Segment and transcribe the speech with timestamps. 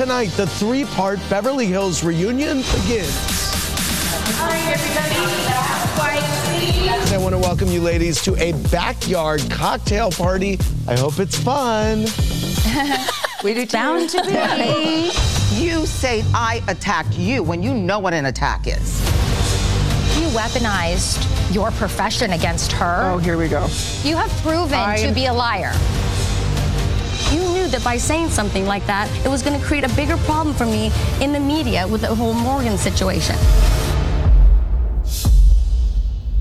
[0.00, 3.14] Tonight, the three part Beverly Hills reunion begins.
[4.40, 5.14] All right, everybody.
[7.12, 10.58] I want to welcome you ladies to a backyard cocktail party.
[10.88, 12.06] I hope it's fun.
[13.44, 15.10] We do Bound to be.
[15.62, 19.00] You say I attacked you when you know what an attack is.
[20.18, 23.02] You weaponized your profession against her.
[23.12, 23.66] Oh, here we go.
[24.02, 25.74] You have proven I to am- be a liar.
[27.70, 30.56] You that by saying something like that, it was going to create a bigger problem
[30.56, 33.36] for me in the media with the whole Morgan situation.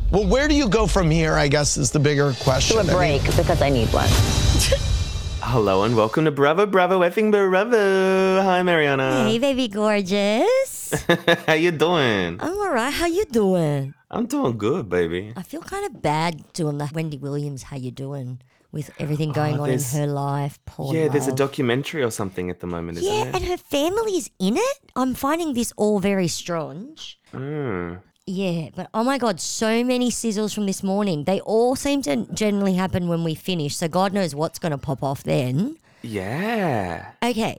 [0.09, 1.35] Well, where do you go from here?
[1.35, 2.77] I guess is the bigger question.
[2.77, 4.09] a I mean, break because I need one.
[5.45, 8.41] Hello and welcome to Bravo Bravo effing Bravo.
[8.41, 9.29] Hi Mariana.
[9.29, 10.95] Hey, baby gorgeous.
[11.45, 12.41] How you doing?
[12.41, 12.89] I'm all right.
[12.91, 13.93] How you doing?
[14.09, 15.33] I'm doing good, baby.
[15.37, 17.69] I feel kind of bad doing the Wendy Williams.
[17.69, 18.41] How you doing?
[18.71, 21.37] With everything going on in Oh, there's- her life, poor yeah, there's a love.
[21.39, 23.35] documentary or something at the moment, isn't Yeah, there?
[23.35, 24.77] and her family's in it.
[24.95, 27.17] I'm finding this all very strange.
[27.33, 28.01] Mm.
[28.27, 31.23] Yeah, but oh my god, so many sizzles from this morning.
[31.23, 34.77] They all seem to generally happen when we finish, so God knows what's going to
[34.77, 35.77] pop off then.
[36.03, 37.13] Yeah.
[37.23, 37.57] Okay,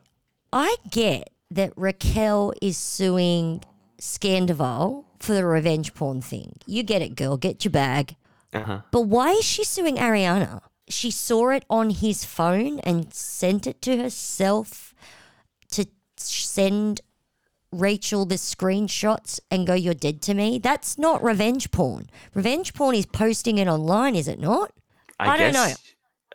[0.53, 3.65] I get that Raquel is suing
[4.01, 6.59] Scandoval for the revenge porn thing.
[6.67, 7.37] You get it, girl.
[7.37, 8.15] Get your bag.
[8.53, 8.81] Uh huh.
[8.93, 10.61] But why is she suing Ariana?
[10.91, 14.95] She saw it on his phone and sent it to herself
[15.73, 17.01] to send
[17.73, 20.59] Rachel the screenshots and go, You're dead to me.
[20.59, 22.11] That's not revenge porn.
[22.35, 24.73] Revenge porn is posting it online, is it not?
[25.19, 25.73] I don't know.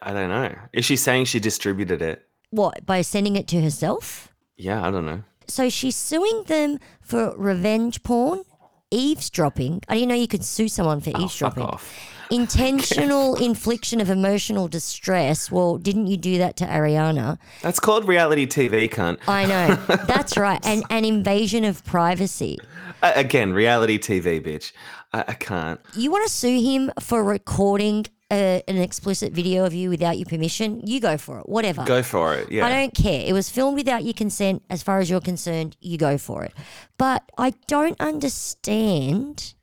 [0.01, 0.55] I don't know.
[0.73, 2.25] Is she saying she distributed it?
[2.51, 4.33] What, by sending it to herself?
[4.55, 5.23] Yeah, I don't know.
[5.47, 8.43] So she's suing them for revenge porn,
[8.91, 9.81] eavesdropping.
[9.89, 11.67] I didn't know you could sue someone for Oh, eavesdropping.
[12.31, 15.51] Intentional infliction of emotional distress.
[15.51, 17.37] Well, didn't you do that to Ariana?
[17.61, 19.19] That's called reality TV, cunt.
[19.27, 19.75] I know.
[20.07, 20.59] That's right.
[20.65, 22.57] And an invasion of privacy.
[23.03, 24.71] Uh, again, reality TV, bitch.
[25.13, 25.79] I, I can't.
[25.95, 30.25] You want to sue him for recording uh, an explicit video of you without your
[30.25, 30.81] permission?
[30.85, 31.49] You go for it.
[31.49, 31.83] Whatever.
[31.85, 32.51] Go for it.
[32.51, 32.65] Yeah.
[32.65, 33.23] I don't care.
[33.25, 34.63] It was filmed without your consent.
[34.69, 36.53] As far as you're concerned, you go for it.
[36.97, 39.53] But I don't understand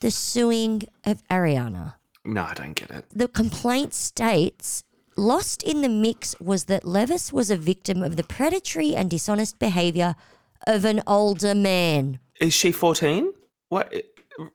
[0.00, 1.94] the suing of Ariana.
[2.24, 3.04] No, I don't get it.
[3.14, 4.82] The complaint states
[5.16, 9.58] lost in the mix was that Leviss was a victim of the predatory and dishonest
[9.58, 10.14] behavior
[10.66, 12.18] of an older man.
[12.40, 13.32] Is she 14?
[13.68, 13.92] What?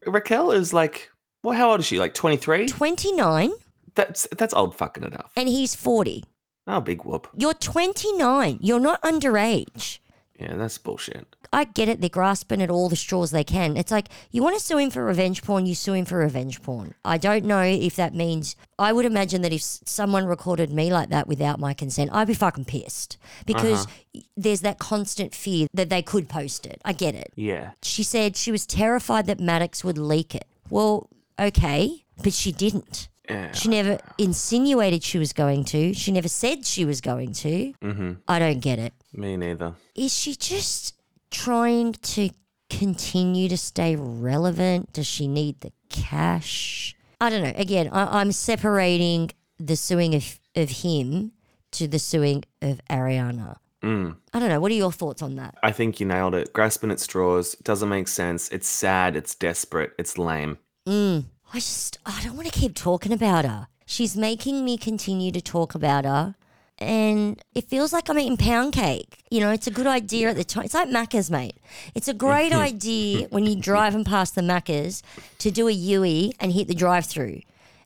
[0.06, 1.10] Raquel is like,
[1.44, 2.00] well, how old is she?
[2.00, 2.68] Like 23?
[2.68, 3.52] 29
[3.96, 5.32] That's that's old fucking enough.
[5.36, 6.24] and he's 40.
[6.68, 7.28] Oh, big whoop.
[7.36, 8.60] You're 29.
[8.62, 10.00] You're not underage.
[10.40, 11.36] Yeah, that's bullshit.
[11.54, 12.02] I get it.
[12.02, 13.78] They're grasping at all the straws they can.
[13.78, 16.64] It's like you want to sue him for revenge porn, you sue him for revenge
[16.64, 16.96] porn.
[17.04, 18.56] I don't know if that means.
[18.80, 22.34] I would imagine that if someone recorded me like that without my consent, I'd be
[22.34, 24.22] fucking pissed because uh-huh.
[24.36, 26.82] there's that constant fear that they could post it.
[26.84, 27.34] I get it.
[27.36, 27.72] Yeah.
[27.84, 30.48] She said she was terrified that Madix would leak it.
[30.70, 31.10] Well,
[31.40, 33.10] okay, but she didn't.
[33.30, 33.52] Yeah.
[33.54, 35.94] She never insinuated she was going to.
[35.94, 37.74] She never said she was going to.
[37.82, 38.12] Mm-hmm.
[38.28, 39.76] I don't get it Me neither.
[39.96, 40.96] is she just
[41.30, 42.30] trying to
[42.70, 44.92] continue to stay relevant?
[44.94, 46.96] Does she need the cash?
[47.22, 47.54] I don't know.
[47.56, 51.32] Again, I, I'm separating the suing of, of him
[51.74, 53.58] to the suing of Ariana.
[53.84, 54.16] Mm.
[54.34, 54.60] I don't know.
[54.60, 55.56] What are your thoughts on that?
[55.64, 56.52] I think you nailed it.
[56.54, 58.50] Grasping at straws doesn't make sense.
[58.50, 59.16] It's sad.
[59.16, 59.94] It's desperate.
[59.98, 60.58] It's lame.
[60.88, 61.26] Mm.
[61.54, 63.68] I just, I don't want to keep talking about her.
[63.86, 66.36] She's making me continue to talk about her.
[66.78, 69.24] And it feels like I'm eating pound cake.
[69.30, 70.64] You know, it's a good idea at the time.
[70.64, 71.58] It's like Macca's, mate.
[71.94, 75.04] It's a great idea when you're driving past the Macca's
[75.40, 77.42] to do a Yui and hit the drive through.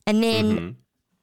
[0.07, 0.77] And then,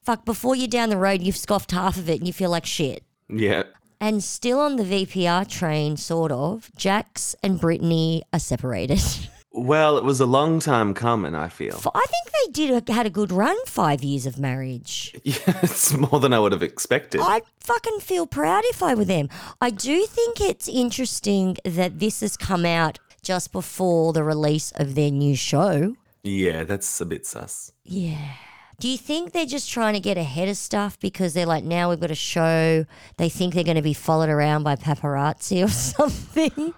[0.05, 2.67] fuck, before you're down the road, you've scoffed half of it and you feel like
[2.67, 3.05] shit.
[3.29, 3.63] Yeah.
[4.01, 9.01] And still on the VPR train, sort of, Jax and Brittany are separated.
[9.55, 11.75] Well, it was a long time coming, I feel.
[11.77, 15.15] F- I think they did had a good run, five years of marriage.
[15.25, 17.21] Yeah, it's more than I would have expected.
[17.21, 19.29] I'd fucking feel proud if I were them.
[19.61, 24.95] I do think it's interesting that this has come out just before the release of
[24.95, 25.97] their new show.
[26.23, 27.73] Yeah, that's a bit sus.
[27.85, 28.33] Yeah.
[28.81, 31.91] Do you think they're just trying to get ahead of stuff because they're like, now
[31.91, 32.85] we've got a show,
[33.17, 36.75] they think they're going to be followed around by paparazzi or something?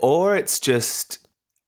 [0.00, 1.18] Or it's just,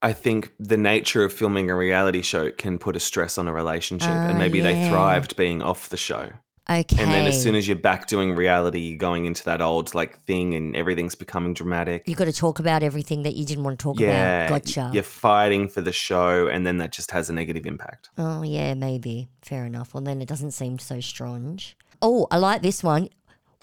[0.07, 3.53] I think the nature of filming a reality show can put a stress on a
[3.53, 6.31] relationship, and maybe they oh, thrived being off the show.
[6.71, 7.03] Okay.
[7.03, 10.23] And then as soon as you're back doing reality, you're going into that old like
[10.23, 12.05] thing, and everything's becoming dramatic.
[12.07, 14.65] You've got to talk about everything that you didn't want to talk yeah, about.
[14.65, 14.91] Gotcha.
[14.95, 18.11] You're fighting for the show, and then that just has a negative impact.
[18.17, 19.27] Oh, yeah, maybe.
[19.43, 19.93] Fair enough.
[19.93, 21.77] Well, then it doesn't seem so strange.
[22.01, 23.09] Oh, I like this one.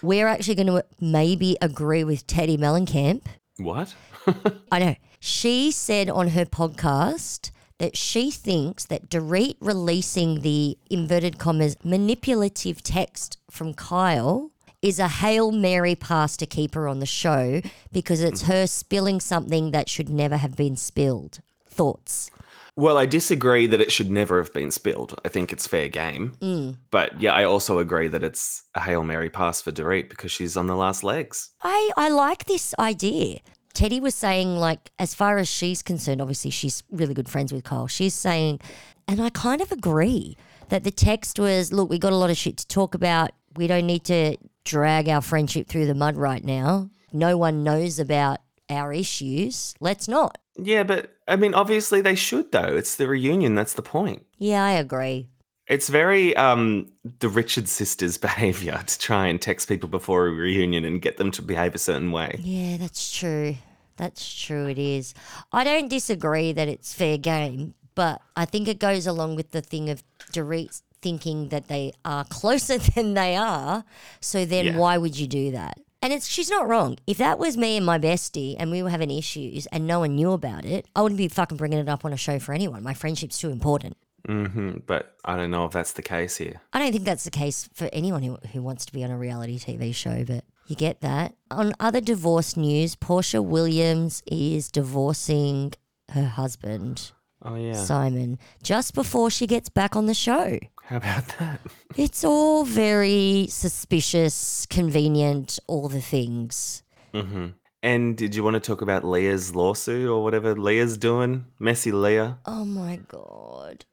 [0.02, 3.22] we're actually going to uh, maybe agree with Teddi Mellencamp.
[3.56, 3.94] What?
[4.72, 4.94] I know.
[5.26, 12.82] She said on her podcast that she thinks that Dorit releasing the inverted commas manipulative
[12.82, 14.50] text from Kyle
[14.82, 18.52] is a Hail Mary pass to keep her on the show because it's mm-hmm.
[18.52, 21.38] her spilling something that should never have been spilled.
[21.66, 22.30] Thoughts?
[22.76, 25.18] Well, I disagree that it should never have been spilled.
[25.24, 26.36] I think it's fair game.
[26.42, 26.76] Mm.
[26.90, 30.54] But yeah, I also agree that it's a Hail Mary pass for Dorit because she's
[30.54, 31.48] on the last legs.
[31.62, 33.38] I, I like this idea.
[33.74, 37.64] Teddi was saying, like, as far as she's concerned, obviously she's really good friends with
[37.64, 37.88] Kyle.
[37.88, 38.60] She's saying,
[39.08, 40.36] and I kind of agree
[40.68, 43.30] that the text was, look, we got a lot of shit to talk about.
[43.56, 46.90] We don't need to drag our friendship through the mud right now.
[47.12, 48.38] No one knows about
[48.70, 49.74] our issues.
[49.80, 50.38] Let's not.
[50.56, 52.76] Yeah, but I mean, obviously they should though.
[52.76, 53.54] It's the reunion.
[53.54, 54.24] That's the point.
[54.38, 55.28] Yeah, I agree.
[55.66, 56.90] It's very um
[57.20, 61.30] the Richards sisters behavior to try and text people before a reunion and get them
[61.32, 62.38] to behave a certain way.
[62.42, 63.56] Yeah, that's true.
[63.96, 65.14] That's true, it is.
[65.52, 69.60] I don't disagree that it's fair game, but I think it goes along with the
[69.62, 70.02] thing of
[70.32, 73.84] Dorit thinking that they are closer than they are.
[74.20, 74.76] So then Yeah.
[74.76, 75.78] why would you do that?
[76.02, 76.98] And it's she's not wrong.
[77.06, 80.16] If that was me and my bestie and we were having issues and no one
[80.16, 82.82] knew about it, I wouldn't be fucking bringing it up on a show for anyone.
[82.82, 83.96] My friendship's too important.
[84.26, 86.60] Hmm But I don't know if that's the case here.
[86.72, 89.18] I don't think that's the case for anyone who, who wants to be on a
[89.18, 91.34] reality TV show, but you get that.
[91.50, 95.74] On other divorce news, Porsha Williams is divorcing
[96.10, 97.12] her husband,
[97.42, 97.74] Oh yeah.
[97.74, 100.58] Simon, just before she gets back on the show.
[100.84, 101.60] How about that?
[101.96, 106.82] It's all very suspicious, convenient, all the things.
[107.12, 107.48] hmm
[107.82, 111.44] And did you want to talk about Leah's lawsuit or whatever Leah's doing?
[111.58, 112.38] Messy Leah.
[112.46, 113.84] Oh my God.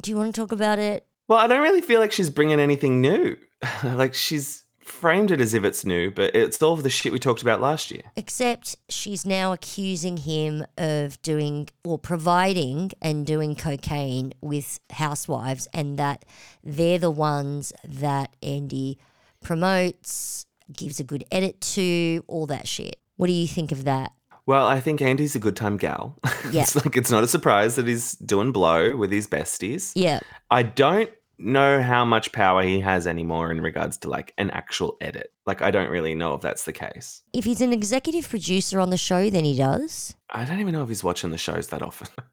[0.00, 1.06] Do you want to talk about it?
[1.28, 3.36] Well, I don't really feel like she's bringing anything new.
[3.84, 7.18] like she's framed it as if it's new, but it's all of the shit we
[7.18, 8.02] talked about last year.
[8.16, 15.98] Except she's now accusing him of doing or providing and doing cocaine with housewives, and
[15.98, 16.24] that
[16.64, 18.98] they're the ones that Andy
[19.42, 22.98] promotes, gives a good edit to, all that shit.
[23.16, 24.12] What do you think of that?
[24.48, 26.18] Well, I think Andy's a good time gal.
[26.50, 26.62] Yeah.
[26.62, 29.92] it's like it's not a surprise that he's doing blow with his besties.
[29.94, 30.20] Yeah.
[30.50, 34.96] I don't know how much power he has anymore in regards to like an actual
[35.02, 35.30] edit.
[35.44, 37.20] Like I don't really know if that's the case.
[37.34, 40.14] If he's an executive producer on the show, then he does.
[40.30, 42.08] I don't even know if he's watching the shows that often.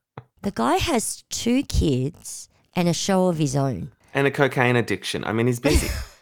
[0.42, 3.92] The guy has two kids and a show of his own.
[4.14, 5.24] and a cocaine addiction.
[5.26, 5.90] I mean, he's busy.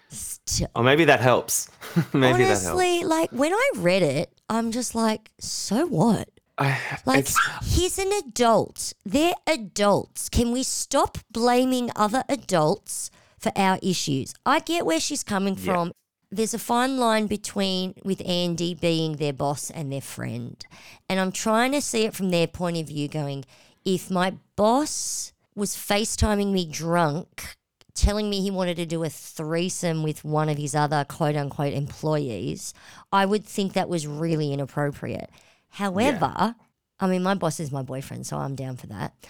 [0.75, 1.69] Or maybe that helps.
[2.13, 2.65] maybe that helps.
[2.65, 6.29] Honestly, like when I read it, I'm just like, so what?
[6.57, 7.27] I, Like,
[7.63, 8.93] he's an adult.
[9.03, 10.29] They're adults.
[10.29, 13.09] Can we stop blaming other adults
[13.39, 14.35] for our issues?
[14.45, 15.63] I get where she's coming Yeah.
[15.73, 15.91] from.
[16.29, 20.63] There's a fine line between with Andy being their boss and their friend.
[21.09, 23.45] And I'm trying to see it from their point of view going,
[23.85, 27.55] if my boss was FaceTiming me drunk,
[27.93, 31.73] telling me he wanted to do a threesome with one of his other quote unquote
[31.73, 32.73] employees,
[33.11, 35.29] I would think that was really inappropriate.
[35.69, 36.55] However,
[36.99, 39.13] I mean, my boss is my boyfriend, so I'm down for that.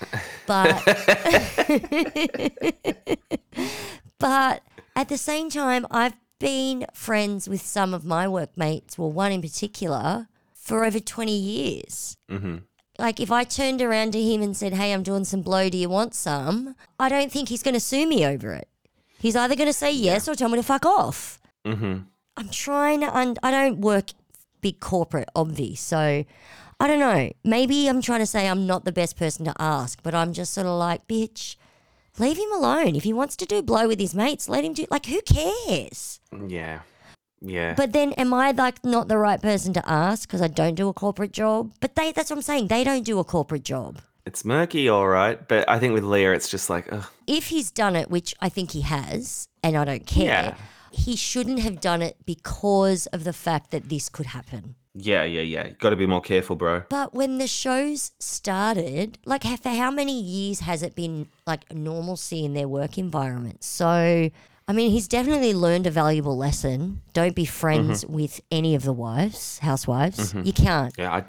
[0.45, 0.83] But,
[4.19, 4.63] but
[4.95, 9.41] at the same time, I've been friends with some of my workmates, well, one in
[9.41, 12.17] particular, for over 20 years.
[12.29, 12.63] Mhm.
[12.99, 15.77] Like, if I turned around to him and said, Hey, I'm doing some blow, do
[15.77, 16.75] you want some?
[16.99, 18.67] I don't think he's going to sue me over it.
[19.19, 21.39] He's either going to say yes or tell me to fuck off.
[21.65, 22.05] Mhm.
[22.37, 24.09] I'm trying to, un- I don't work
[24.61, 25.77] big corporate, obvi.
[25.77, 26.25] So
[26.79, 27.31] I don't know.
[27.43, 30.53] Maybe I'm trying to say I'm not the best person to ask, but I'm just
[30.53, 31.55] sort of like, bitch,
[32.19, 32.95] leave him alone.
[32.95, 36.19] If he wants to do blow with his mates, let him do, like, who cares?
[36.47, 36.79] Yeah.
[37.45, 37.73] Yeah.
[37.75, 40.87] But then am I like not the right person to ask because I don't do
[40.87, 41.73] a corporate job?
[41.81, 42.67] But they, that's what I'm saying.
[42.69, 43.99] They don't do a corporate job.
[44.25, 45.45] it's murky, all right.
[45.47, 47.05] But I think with Leah, it's just like, ugh.
[47.27, 50.55] if he's done it, which I think he has, and I don't care, Yeah.
[50.91, 54.75] he shouldn't have done it because of the fact that this could happen.
[54.95, 55.69] yeah, yeah, yeah.
[55.83, 56.83] Got to be more careful, bro.
[56.87, 62.45] But when the shows started, like for how many years has it been like normalcy
[62.45, 63.63] in their work environment?
[63.63, 64.29] So,
[64.67, 67.01] I mean, he's definitely learned a valuable lesson.
[67.13, 68.13] Don't be friends mm-hmm.
[68.13, 70.33] with any of the wives, housewives.
[70.33, 70.43] Mm-hmm.
[70.45, 70.93] You can't.
[70.97, 71.25] Yeah, I'd,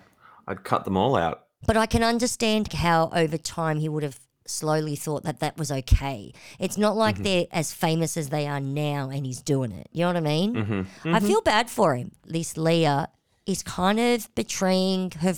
[0.47, 1.47] I'd cut them all out.
[1.67, 5.73] But I can understand how over time he would have slowly thought that that was
[5.73, 6.33] okay.
[6.59, 7.25] It's not like mm-hmm.
[7.25, 9.89] they're as famous as they are now and he's doing it.
[9.91, 10.87] You know what I mean?
[11.05, 12.13] I feel bad for him.
[12.27, 13.09] This Leah
[13.47, 15.35] is kind of betraying her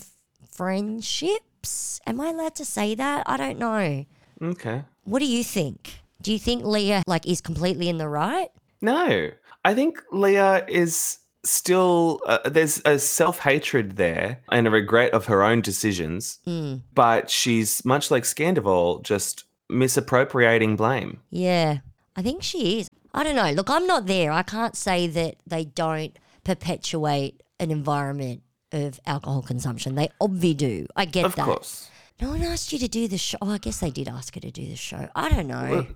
[0.51, 2.01] friendships.
[2.07, 3.23] Am I allowed to say that?
[3.27, 4.05] I don't know.
[4.43, 4.83] Okay.
[5.05, 6.01] What do you think?
[6.27, 8.49] Do you think Leah like is completely in the right?
[8.81, 9.31] No,
[9.65, 15.45] I think Leah is still uh, there's a self-hatred there and a regret of her
[15.45, 16.83] own decisions Mm.
[16.93, 21.79] but she's much like Scandoval just misappropriating blame Yeah,
[22.17, 22.89] I think she is.
[23.15, 23.53] I don't know.
[23.53, 24.33] Look, I'm not there.
[24.33, 28.43] I can't say that they don't perpetuate an environment
[28.73, 29.95] of alcohol consumption.
[29.95, 30.87] They obviously do.
[30.97, 31.45] I get of that.
[31.45, 31.89] course
[32.21, 33.39] No one asked you to do the show.
[33.41, 35.09] Oh, I guess they did ask her to do the show.
[35.15, 35.87] I don't know.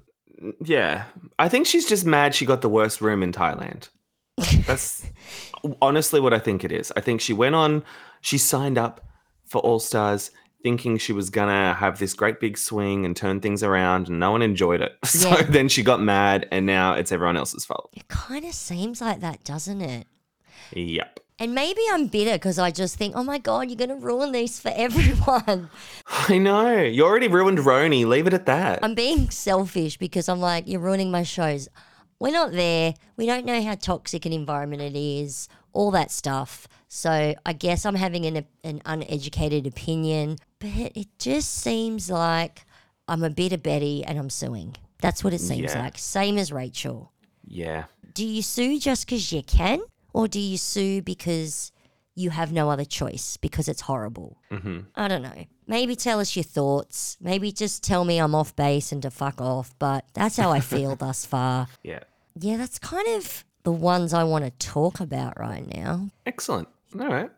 [0.64, 1.04] Yeah.
[1.38, 3.88] I think she's just mad she got the worst room in Thailand.
[4.66, 5.04] That's
[5.82, 6.92] honestly what I think it is.
[6.97, 7.82] I think she went on
[8.20, 9.00] she signed up
[9.47, 10.30] for All Stars
[10.62, 14.30] thinking she was gonna have this great big swing and turn things around and no
[14.30, 14.97] one enjoyed it.
[15.06, 15.42] So Yeah.
[15.42, 17.90] then she got mad and now it's everyone else's fault.
[17.94, 20.06] It kind of seems like that, doesn't it?
[20.73, 23.97] yep And maybe I'm bitter because I just think, oh my God, you're going to
[23.97, 25.70] ruin this for everyone.
[26.06, 26.80] I know.
[26.82, 28.04] You already ruined RHONY.
[28.06, 28.78] Leave it at that.
[28.82, 31.68] I'm being selfish because I'm like, you're ruining my shows.
[32.18, 32.92] We're not there.
[33.16, 36.68] We don't know how toxic an environment it is, all that stuff.
[36.88, 42.66] So I guess I'm having an, an uneducated opinion, but it just seems like
[43.09, 44.76] I'm a bit of Betty and I'm suing.
[45.00, 45.80] That's what it seems Yeah.
[45.85, 45.97] like.
[45.97, 47.11] Same as Rachel.
[47.47, 47.85] yeah.
[48.12, 49.80] Do you sue just because you can,
[50.12, 51.72] or do you sue because
[52.14, 54.36] you have no other choice because it's horrible?
[54.50, 54.80] Mm-hmm.
[54.94, 55.44] I don't know.
[55.66, 57.16] Maybe tell us your thoughts.
[57.20, 59.74] Maybe just tell me I'm off base and to fuck off.
[59.78, 61.68] But that's how I feel thus far.
[61.82, 62.00] Yeah.
[62.38, 66.08] Yeah, that's kind of the ones I want to talk about right now.
[66.26, 66.68] Excellent.
[66.98, 67.30] All right.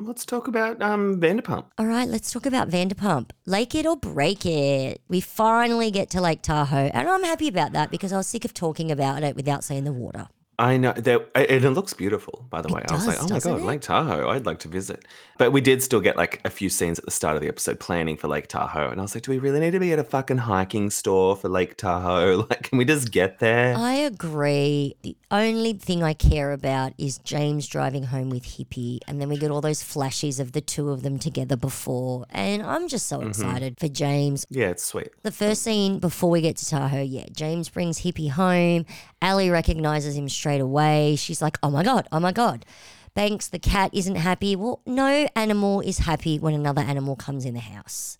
[0.00, 1.64] Let's talk about um Vanderpump.
[1.76, 3.30] All right, let's talk about Vanderpump.
[3.46, 5.00] Lake it or break it.
[5.08, 8.44] We finally get to Lake Tahoe, and I'm happy about that because I was sick
[8.44, 10.28] of talking about it without seeing the water.
[10.60, 12.82] I know that and it looks beautiful, by the way.
[12.90, 13.64] I was like, does, oh my doesn't god, it?
[13.64, 15.04] Lake Tahoe, I'd like to visit.
[15.38, 17.78] But we did still get like a few scenes at the start of the episode
[17.78, 18.90] planning for Lake Tahoe.
[18.90, 21.36] And I was like, do we really need to be at a fucking hiking store
[21.36, 22.38] for Lake Tahoe?
[22.48, 23.76] Like, can we just get there?
[23.76, 24.96] I agree.
[25.30, 29.50] Only thing I care about is James driving home with Hippie, and then we get
[29.50, 32.24] all those flashes of the two of them together before.
[32.30, 33.28] And I'm just so mm-hmm.
[33.28, 34.46] excited for James.
[34.48, 35.08] yeah, it's sweet.
[35.22, 38.86] The first scene before we get to Tahoe, yeah, James brings Hippie home.
[39.20, 41.16] Ally recognizes him straight away.
[41.16, 42.64] She's like, oh my God, oh my God.
[43.12, 44.56] Banks, the cat, isn't happy.
[44.56, 48.16] Well, no animal is happy when another animal comes in the house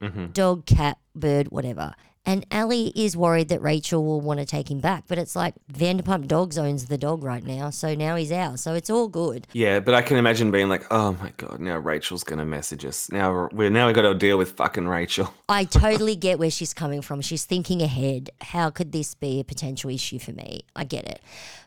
[0.00, 0.26] mm-hmm.
[0.26, 1.94] dog, cat, bird, whatever.
[2.26, 5.54] And Ally is worried that Rachel will want to take him back, but it's like
[5.72, 9.46] Vanderpump Dogs owns the dog right now, so now he's ours, so it's all good.
[9.52, 13.10] Yeah, but I can imagine being like, oh my god, now Rachel's gonna message us.
[13.10, 15.32] Now we're now we got to deal with fucking Rachel.
[15.48, 17.20] I totally get where she's coming from.
[17.20, 18.30] She's thinking ahead.
[18.40, 20.62] How could this be a potential issue for me?
[20.76, 21.20] I get it.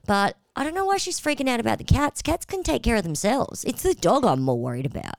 [0.06, 2.22] But I don't know why she's freaking out about the cats.
[2.22, 3.64] Cats can take care of themselves.
[3.64, 5.16] It's the dog I'm more worried about.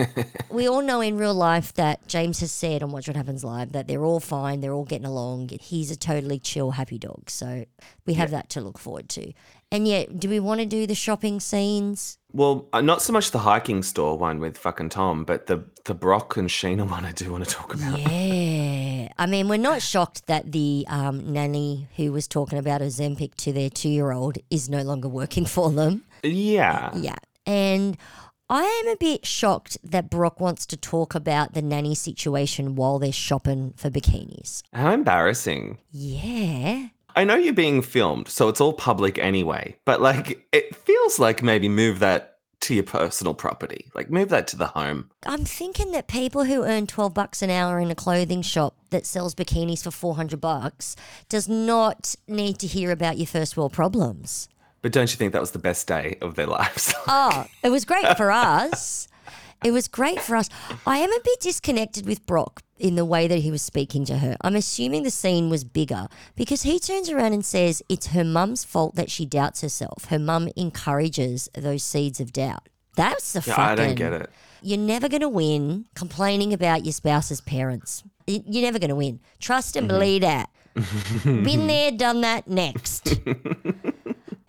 [0.50, 3.70] we all know in real life that James has said on Watch What Happens Live
[3.70, 5.50] that they're all fine, they're all getting along.
[5.60, 7.30] He's a totally chill, happy dog.
[7.30, 7.66] So
[8.04, 9.32] we have that to look forward to.
[9.74, 12.16] And yet, do we want to do the shopping scenes?
[12.32, 15.94] Well, uh, not so much the hiking store one with fucking Tom, but the the
[15.94, 17.98] Brock and Scheana one I do want to talk about.
[17.98, 19.08] Yeah.
[19.18, 23.52] I mean, we're not shocked that the um, nanny who was talking about Ozempic to
[23.52, 26.04] their two year old is no longer working for them.
[26.22, 26.92] Yeah.
[26.94, 27.18] Yeah.
[27.44, 27.98] And
[28.48, 33.00] I am a bit shocked that Brock wants to talk about the nanny situation while
[33.00, 34.62] they're shopping for bikinis.
[34.72, 35.78] How embarrassing.
[35.90, 36.90] Yeah.
[37.16, 41.42] I know you're being filmed, so it's all public anyway, but like it feels like
[41.42, 43.90] maybe move that to your personal property.
[43.94, 45.10] Like move that to the home.
[45.26, 49.04] I'm thinking that people who earn 12 bucks an hour in a clothing shop that
[49.06, 50.96] sells bikinis for 400 bucks
[51.28, 54.48] does not need to hear about your first world problems.
[54.80, 56.94] But don't you think that was the best day of their lives?
[57.06, 59.08] Oh, it was great for us.
[59.64, 60.50] It was great for us.
[60.86, 64.18] I am a bit disconnected with Brock in the way that he was speaking to
[64.18, 64.36] her.
[64.42, 66.06] I'm assuming the scene was bigger
[66.36, 70.06] because he turns around and says it's her mum's fault that she doubts herself.
[70.06, 72.68] Her mum encourages those seeds of doubt.
[72.94, 73.64] That's the yeah, fucking.
[73.64, 74.30] I don't get it.
[74.60, 78.02] You're never going to win complaining about your spouse's parents.
[78.26, 79.20] You're never going to win.
[79.40, 79.98] Trust and mm-hmm.
[79.98, 80.50] believe that.
[81.24, 83.18] Been there, done that, next.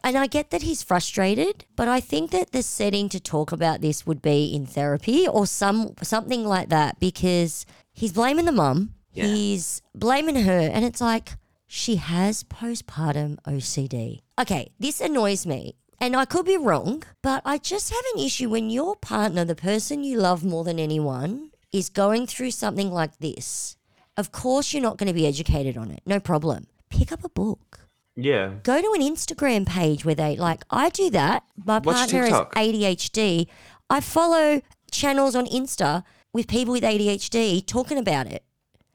[0.05, 3.81] and I get that he's frustrated, but I think that the setting to talk about
[3.81, 8.93] this would be in therapy or some something like that because he's blaming the mum.
[9.13, 9.25] Yeah.
[9.25, 14.21] He's blaming her and it's like she has postpartum OCD.
[14.39, 15.75] Okay, this annoys me.
[15.99, 19.55] And I could be wrong, but I just have an issue when your partner, the
[19.55, 23.77] person you love more than anyone, is going through something like this.
[24.17, 26.01] Of course, you're not going to be educated on it.
[26.05, 26.67] No problem.
[26.89, 27.84] Pick up a book.
[28.15, 28.53] Yeah.
[28.63, 31.43] Go to an Instagram page where they, like, I do that.
[31.65, 32.55] My Watch partner TikTok.
[32.57, 33.47] has ADHD.
[33.89, 36.03] I follow channels on Insta
[36.33, 38.43] with people with ADHD talking about it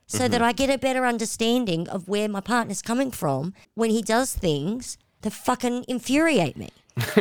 [0.07, 0.33] so Mm-hmm.
[0.33, 4.33] that I get a better understanding of where my partner's coming from when he does
[4.35, 6.71] things that fucking infuriate me.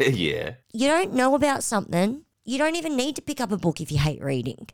[0.00, 0.54] yeah.
[0.72, 3.90] You don't know about something, you don't even need to pick up a book if
[3.90, 4.68] you hate reading.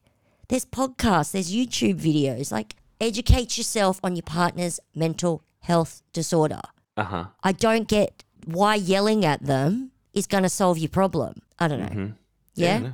[0.48, 2.50] There's podcasts, there's YouTube videos.
[2.50, 6.60] Like, educate yourself on your partner's mental health disorder.
[6.96, 7.24] Uh huh.
[7.42, 11.32] I don't get why yelling at them is going to solve your problem.
[11.58, 12.12] I don't know.
[12.54, 12.78] Yeah?
[12.78, 12.92] no.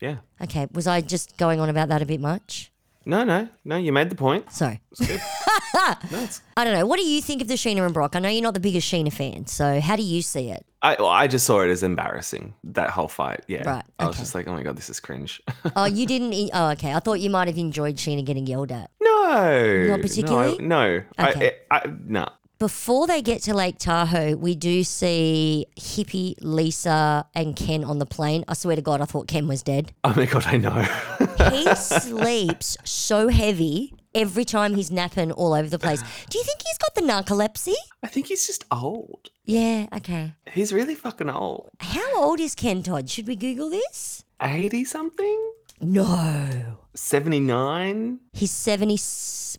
[0.00, 0.16] Yeah.
[0.40, 0.66] Okay.
[0.72, 2.70] Was I just going on about that a bit much?
[3.04, 3.76] No, no, no.
[3.76, 4.50] You made the point.
[4.52, 4.80] Sorry.
[6.10, 6.86] No, I don't know.
[6.86, 8.14] What do you think of the Scheana and Brock?
[8.14, 10.64] I know you're not the biggest Scheana fan, so how do you see it?
[10.82, 13.44] I well, I just saw it as embarrassing that whole fight.
[13.46, 13.68] Yeah.
[13.68, 14.22] Right, I was okay.
[14.22, 15.40] just like, oh my god, this is cringe.
[15.76, 16.32] Oh, you didn't.
[16.32, 16.92] e- Oh, okay.
[16.92, 18.90] I thought you might have enjoyed Scheana getting yelled at.
[19.00, 19.86] no.
[19.88, 20.58] Not particularly?
[20.58, 20.98] No.
[21.18, 21.28] no.
[21.28, 21.52] Okay.
[21.70, 22.28] I, I, no.
[22.58, 28.06] Before they get to Lake Tahoe, we do see Hippie, Lisa, and Ken on the
[28.06, 28.44] plane.
[28.46, 29.92] I swear to God, I thought Ken was dead.
[30.04, 30.86] Oh my god, I know.
[31.50, 36.02] He sleeps so heavy every time he's napping all over the place.
[36.30, 37.74] Do you think he's got the narcolepsy?
[38.02, 39.30] I think he's just old.
[39.44, 40.34] Yeah, okay.
[40.52, 41.70] He's really fucking old.
[41.80, 43.08] How old is Ken Todd?
[43.10, 44.24] Should we Google this?
[44.40, 45.52] 80 something?
[45.80, 46.78] No.
[46.94, 48.20] 79?
[48.32, 48.98] He's 70.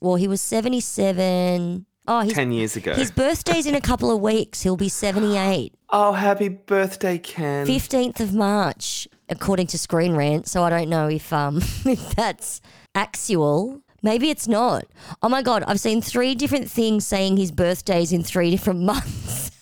[0.01, 1.85] Well, he was 77.
[2.05, 2.93] Oh, he's, 10 years ago.
[2.93, 4.61] his birthday's in a couple of weeks.
[4.61, 5.73] He'll be 78.
[5.95, 7.67] Oh, happy birthday, Ken.
[7.67, 10.47] 15th of March, according to Screen Rant.
[10.47, 12.61] So I don't know if um if that's
[12.95, 13.83] actual.
[14.03, 14.83] Maybe it's not.
[15.21, 19.49] Oh my god, I've seen three different things saying his birthday's in three different months.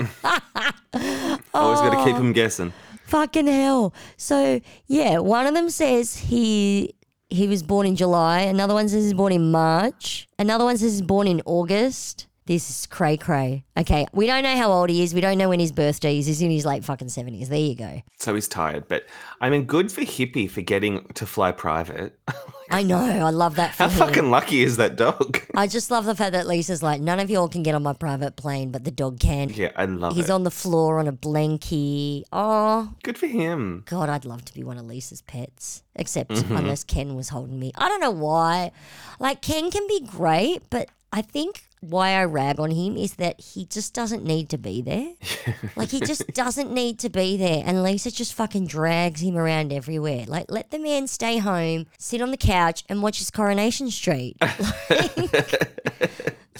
[1.54, 2.20] Always got to keep Oh.
[2.20, 2.74] him guessing.
[3.06, 3.94] Fucking hell.
[4.18, 6.96] So yeah, one of them says he
[7.30, 8.40] he was born in July.
[8.42, 10.28] Another one says he's born in March.
[10.40, 12.28] Another one says he's born in August.
[12.48, 13.64] This is cray cray.
[13.78, 15.14] Okay, we don't know how old he is.
[15.14, 16.26] We don't know when his birthday is.
[16.26, 17.50] He's in his late fucking seventies.
[17.50, 18.02] There you go.
[18.18, 18.88] So he's tired.
[18.88, 19.06] But
[19.40, 22.18] I mean, good for Hippie for getting to fly private.
[22.72, 22.98] I know.
[22.98, 23.98] I love that for How him.
[24.00, 25.42] fucking lucky is that dog?
[25.56, 27.94] I just love the fact that Lisa's like, none of y'all can get on my
[27.94, 29.50] private plane, but the dog can.
[29.50, 30.32] Yeah, I love He's it.
[30.32, 32.24] on the floor on a blankie.
[32.32, 33.84] Oh, Good for him.
[33.88, 35.84] God, I'd love to be one of Lisa's pets.
[35.96, 36.56] Except Mm-hmm.
[36.56, 37.72] unless Ken was holding me.
[37.76, 38.72] I don't know why.
[39.20, 43.42] Like, Ken can be great, but I think why I rag on him is that
[43.42, 45.14] he just doesn't need to be there.
[45.76, 47.64] like, he just doesn't need to be there.
[47.66, 50.26] And Lisa just fucking drags him around everywhere.
[50.28, 54.38] Like, let the man stay home, sit on the couch, and watch his Coronation Street.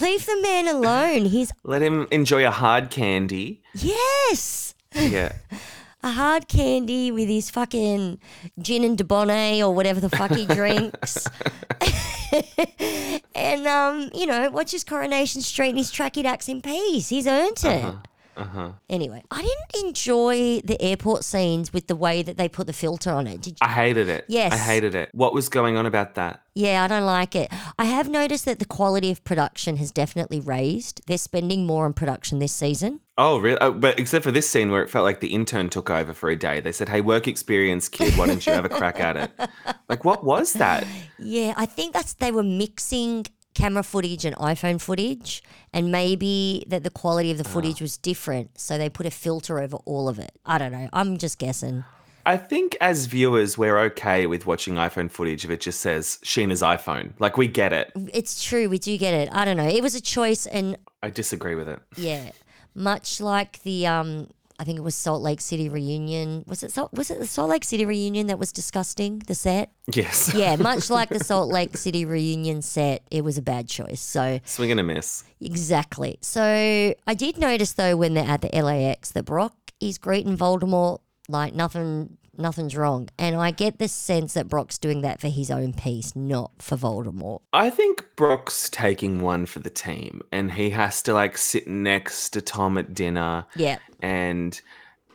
[0.00, 1.26] leave the man alone.
[1.26, 3.62] He's, Let him enjoy a hard candy.
[3.74, 4.74] yes.
[4.94, 5.32] Yeah.
[6.02, 8.18] a hard candy with his fucking
[8.58, 11.28] gin and Dubonnet or whatever the fuck he drinks.
[13.52, 17.10] And um, you know, watch his Coronation Street and his tracky ducks in peace.
[17.10, 17.94] He's earned it.
[18.34, 18.72] Uh-huh.
[18.88, 23.10] Anyway, I didn't enjoy the airport scenes with the way that they put the filter
[23.10, 23.42] on it.
[23.42, 23.56] Did you?
[23.60, 24.24] I hated it.
[24.26, 24.54] Yes.
[24.54, 25.10] I hated it.
[25.12, 26.40] What was going on about that?
[26.54, 27.52] Yeah, I don't like it.
[27.78, 31.02] I have noticed that the quality of production has definitely raised.
[31.06, 33.00] They're spending more on production this season.
[33.18, 33.58] Oh, really?
[33.60, 36.30] Oh, but except for this scene where it felt like the intern took over for
[36.30, 36.60] a day.
[36.60, 39.30] They said, hey, work experience kid, why don't you have a crack at it?
[39.88, 40.86] Like, what was that?
[41.18, 46.84] Yeah, I think that's they were mixing camera footage and iPhone footage, and maybe that
[46.84, 50.18] the quality of the footage was different, so they put a filter over all of
[50.18, 50.32] it.
[50.46, 50.88] I don't know.
[50.92, 51.84] I'm just guessing.
[52.24, 56.62] I think as viewers, we're okay with watching iPhone footage if it just says Scheana's
[56.62, 57.12] iPhone.
[57.18, 57.90] Like, we get it.
[58.14, 59.28] It's true, we do get it.
[59.32, 59.68] I don't know.
[59.68, 61.80] It was a choice, and I disagree with it.
[61.96, 62.30] yeah,
[62.74, 64.28] much like the um.
[64.62, 66.44] I think it was Salt Lake City reunion.
[66.46, 69.18] Was it Salt, was it the Salt Lake City reunion that was disgusting?
[69.18, 70.32] The set, Yes.
[70.36, 74.00] yeah, much like the Salt Lake City reunion set, it was a bad choice.
[74.00, 75.24] So Swing and a miss.
[75.40, 76.16] Exactly.
[76.20, 81.00] So I did notice though when they're at the LAX that Brock is greeting Voldemort
[81.28, 83.08] like nothing nothing's wrong.
[83.18, 86.76] And I get the sense that Brock's doing that for his own peace, not for
[86.76, 87.40] Voldemort.
[87.52, 92.30] I think Brock's taking one for the team, and he has to like sit next
[92.30, 93.46] to Tom at dinner.
[93.56, 93.78] Yeah.
[94.00, 94.60] And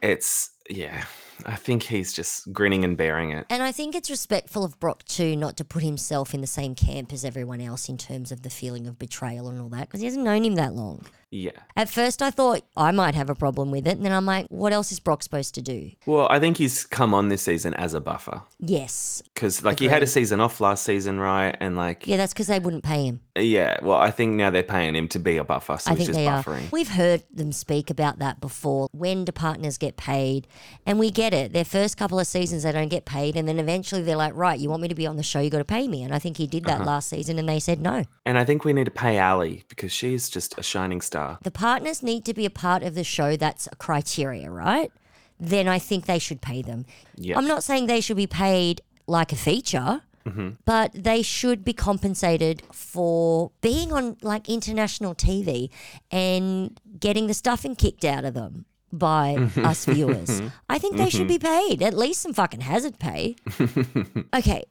[0.01, 1.05] it's, yeah,
[1.45, 3.45] I think he's just grinning and bearing it.
[3.49, 6.75] And I think it's respectful of Brock too not to put himself in the same
[6.75, 9.99] camp as everyone else in terms of the feeling of betrayal and all that because
[10.01, 11.05] he hasn't known him that long.
[11.29, 11.51] Yeah.
[11.75, 13.97] At first, I thought I might have a problem with it.
[13.97, 15.91] And then I'm like, what else is Brock supposed to do?
[16.05, 19.21] Well, I think he's come on this season as a buffer Yes.
[19.33, 21.55] because, like, he had a season off last season, right?
[21.59, 23.19] And like, Yeah, that's because they wouldn't pay him.
[23.39, 23.77] Yeah.
[23.81, 26.15] Well, I think now they're paying him to be a buffer, so I he's think
[26.15, 26.65] just they buffering.
[26.67, 26.69] are.
[26.71, 28.87] We've heard them speak about that before.
[28.91, 30.47] When do partners get paid?
[30.85, 31.53] And we get it.
[31.53, 33.35] Their first couple of seasons, they don't get paid.
[33.35, 35.49] And then eventually they're like, right, you want me to be on the show, you
[35.49, 36.03] got to pay me.
[36.03, 36.79] And I think he did Uh-huh.
[36.79, 38.05] that last season and they said no.
[38.25, 41.37] And I think we need to pay Ally because she's just a shining star.
[41.43, 43.35] The partners need to be a part of the show.
[43.37, 44.91] That's a criteria, right?
[45.39, 46.85] Then I think they should pay them.
[47.15, 47.37] Yeah.
[47.37, 50.01] I'm not saying they should be paid like a feature.
[50.27, 50.49] Mm-hmm.
[50.65, 55.69] but they should be compensated for being on like international TV
[56.11, 59.65] and getting the stuffing kicked out of them by mm-hmm.
[59.65, 60.27] us viewers.
[60.37, 60.47] Mm-hmm.
[60.69, 63.37] I think they should be paid at least some fucking hazard pay.
[64.35, 64.63] okay,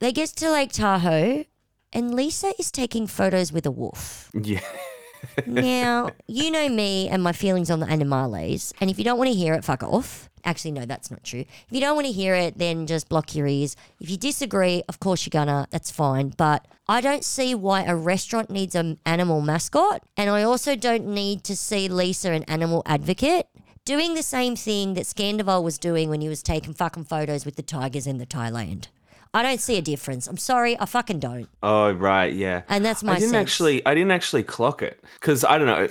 [0.00, 1.44] they get to Lake Tahoe,
[1.92, 4.30] and Lisa is taking photos with a wolf.
[4.34, 4.60] Yeah.
[5.46, 9.30] Now, you know me and my feelings on the animales, and if you don't want
[9.30, 10.27] to hear it, fuck off.
[10.48, 11.40] Actually, no, that's not true.
[11.40, 13.76] If you don't want to hear it, then just block your ears.
[14.00, 16.32] If you disagree, of course you're gonna, that's fine.
[16.38, 21.06] But I don't see why a restaurant needs an animal mascot, and I also don't
[21.06, 23.46] need to see Lisa an animal advocate
[23.84, 27.56] doing the same thing that Scandoval was doing when he was taking fucking photos with
[27.56, 28.86] the tigers in the Thailand.
[29.34, 30.26] I don't see a difference.
[30.26, 31.50] I'm sorry, I fucking don't.
[31.62, 32.62] Oh right, yeah.
[32.70, 33.50] And that's my I didn't sense.
[33.50, 35.88] actually I didn't actually clock it because I don't know.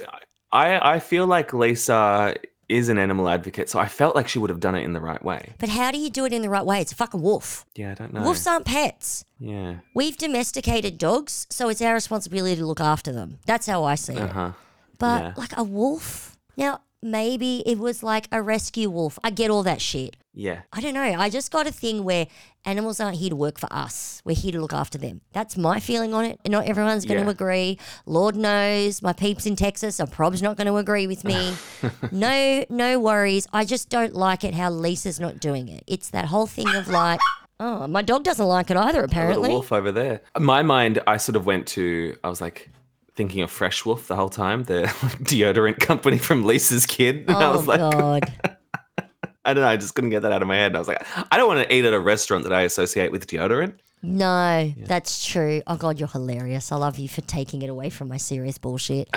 [0.52, 2.34] I I feel like Lisa
[2.70, 5.00] is an animal advocate, so I felt like she would have done it in the
[5.00, 5.54] right way.
[5.58, 6.82] But how do you do it in the right way?
[6.82, 7.66] It's a fucking wolf.
[7.76, 8.22] Yeah, I don't know.
[8.22, 9.24] Wolves aren't pets.
[9.40, 9.76] Yeah.
[9.94, 13.40] We've domesticated dogs, so it's our responsibility to look after them.
[13.46, 14.22] That's how I see it.
[14.22, 14.52] Uh huh.
[14.98, 15.34] But yeah.
[15.38, 19.18] like a wolf, now maybe it was like a rescue wolf.
[19.24, 20.18] I get all that shit.
[20.40, 20.62] Yeah.
[20.72, 21.02] I don't know.
[21.02, 22.28] I just got a thing where
[22.64, 24.22] animals aren't here to work for us.
[24.24, 25.22] We're here to look after them.
[25.34, 26.40] That's my feeling on it.
[26.46, 27.32] And not everyone's going to Yeah.
[27.32, 27.80] agree.
[28.06, 31.56] Lord knows my peeps in Texas are probably not going to agree with me.
[32.12, 33.48] no, no worries.
[33.52, 35.84] I just don't like it how Lisa's not doing it.
[35.88, 37.20] It's that whole thing of like,
[37.60, 39.50] oh, my dog doesn't like it either, apparently.
[39.50, 40.22] wolf over there.
[40.40, 42.16] My mind, I sort of went to.
[42.24, 42.70] I was like
[43.16, 44.84] thinking of Fresh Wolf the whole time, the
[45.24, 47.26] deodorant company from Lisa's kid.
[47.28, 48.57] And I Oh, was like, God.
[49.48, 49.70] I don't know.
[49.70, 50.76] I just couldn't get that out of my head.
[50.76, 53.28] I was like, I don't want to eat at a restaurant that I associate with
[53.28, 53.76] deodorant.
[54.04, 55.64] No, that's true.
[55.66, 56.72] Oh God, you're hilarious.
[56.72, 59.10] I love you for taking it away from my serious bullshit.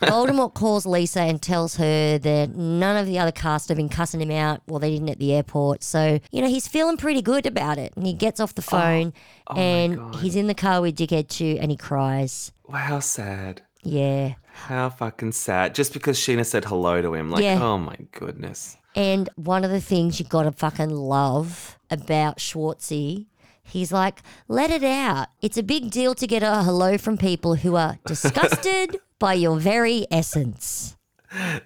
[0.00, 4.20] Voldemort calls Lisa and tells her that none of the other cast have been cussing
[4.20, 4.62] him out.
[4.66, 5.82] Well, they didn't at the airport.
[5.82, 7.92] So, you know, he's feeling pretty good about it.
[7.96, 9.12] And he gets off the oh, phone
[9.46, 12.52] oh and he's in the car with Dickhead 2 and he cries.
[12.66, 13.62] Wow, how sad.
[13.82, 14.34] Yeah.
[14.52, 15.74] How fucking sad.
[15.74, 17.30] Just because Scheana said hello to him.
[17.30, 17.62] Like, Yeah.
[17.62, 18.76] oh my goodness.
[18.96, 23.26] And one of the things you gotta fucking love about Schwartzy,
[23.62, 25.28] he's like, let it out.
[25.42, 29.58] It's a big deal to get a hello from people who are disgusted by your
[29.58, 30.96] very essence.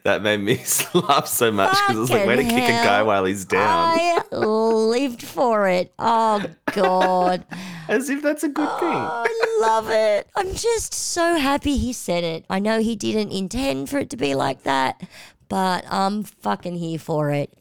[0.02, 0.56] That made me
[0.94, 3.60] laugh so much because I was like, way to kick a guy while he's down.
[3.62, 5.92] I lived for it.
[5.98, 7.44] Oh God.
[7.88, 8.88] As if that's a good thing.
[8.88, 10.28] Oh, I love it.
[10.34, 12.44] I'm just so happy he said it.
[12.50, 15.02] I know he didn't intend for it to be like that,
[15.50, 17.52] but I'm fucking here for it.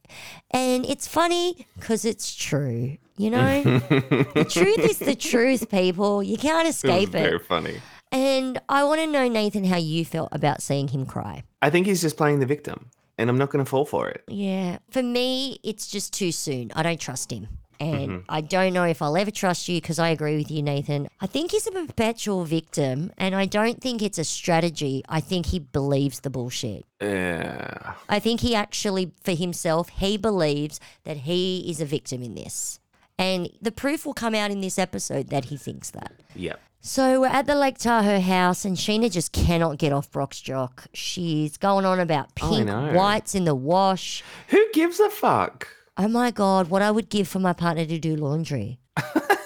[0.52, 2.98] And it's funny because it's true.
[3.18, 6.24] You know, the truth is the truth, people.
[6.24, 7.82] You can't escape It very funny.
[8.14, 11.44] And I want to know, Nathan, how you felt about seeing him cry.
[11.62, 14.24] I think he's just playing the victim, and I'm not going to fall for it.
[14.28, 14.78] Yeah.
[14.90, 16.72] For me, it's just too soon.
[16.76, 17.48] I don't trust him.
[17.80, 18.26] And mm-hmm.
[18.28, 21.08] I don't know if I'll ever trust you because I agree with you, Nathan.
[21.22, 25.04] I think he's a perpetual victim, and I don't think it's a strategy.
[25.08, 26.86] I think he believes the bullshit.
[27.02, 27.94] Yeah.
[28.10, 32.80] I think he actually, for himself, he believes that he is a victim in this.
[33.18, 36.14] And the proof will come out in this episode that he thinks that.
[36.36, 36.60] Yep.
[36.82, 40.88] So we're at the Lake Tahoe house, and Scheana just cannot get off Brock's jock.
[40.94, 44.24] She's going on about pink whites in the wash.
[44.48, 45.68] Who gives a fuck?
[46.02, 48.80] Oh my God, what I would give for my partner to do laundry.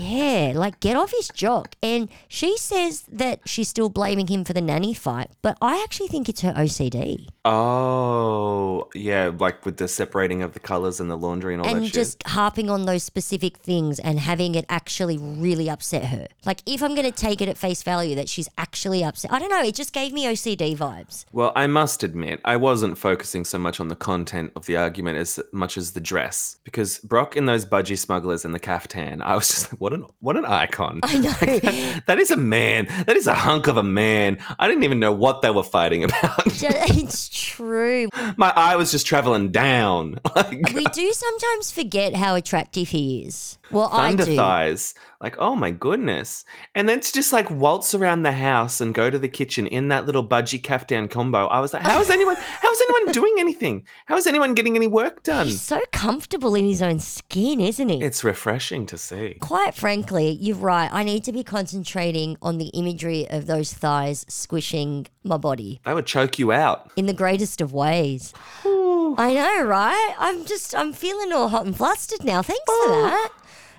[0.00, 1.74] yeah, like get off his jock.
[1.82, 6.08] And she says that she's still blaming him for the nanny fight, but I actually
[6.08, 7.28] think it's her OCD.
[7.44, 11.82] Oh, yeah, like with the separating of the colors and the laundry and all and
[11.82, 11.94] that shit.
[11.94, 16.26] just harping on those specific things and having it actually really upset her.
[16.46, 19.38] Like, if I'm going to take it at face value that she's actually upset, I
[19.38, 21.26] don't know, it just gave me OCD vibes.
[21.32, 25.18] Well, I must admit, I wasn't focusing so much on the content of the argument
[25.18, 26.56] as much as the dress.
[26.64, 30.06] Because Brock in those budgie smugglers and the caftan, I was just like, what an
[30.20, 31.00] what an icon.
[31.02, 31.30] I know.
[32.06, 32.86] that is a man.
[33.06, 34.38] That is a hunk of a man.
[34.58, 36.40] I didn't even know what they were fighting about.
[36.46, 38.08] it's true.
[38.38, 40.20] My eye was just traveling down.
[40.34, 43.56] Like We do sometimes forget how attractive he is.
[43.74, 44.36] Well, I thunder do.
[44.36, 44.94] thighs.
[45.20, 46.44] Like, oh my goodness.
[46.74, 49.88] And then to just like waltz around the house and go to the kitchen in
[49.88, 51.46] that little budgie caftan combo.
[51.46, 53.86] I was like, how is anyone how is anyone doing anything?
[54.06, 55.46] How is anyone getting any work done?
[55.46, 58.02] He's so comfortable in his own skin, isn't he?
[58.02, 59.34] It's refreshing to see.
[59.40, 60.90] Quite frankly, you're right.
[60.92, 65.94] I need to be concentrating on the imagery of those thighs squishing my body They
[65.94, 66.90] would choke you out.
[66.96, 68.34] in the greatest of ways.
[68.64, 70.14] I know, right?
[70.18, 72.42] I'm just, I'm feeling all hot and flustered now.
[72.42, 73.32] Thanks for oh, that.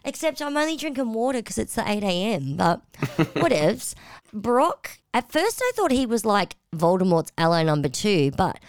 [0.05, 2.55] Except I'm only drinking water because it's the 8 a.m.
[2.55, 3.95] But whatevs.
[4.31, 8.59] Brock, at first I thought he was like Voldemort's ally number two, but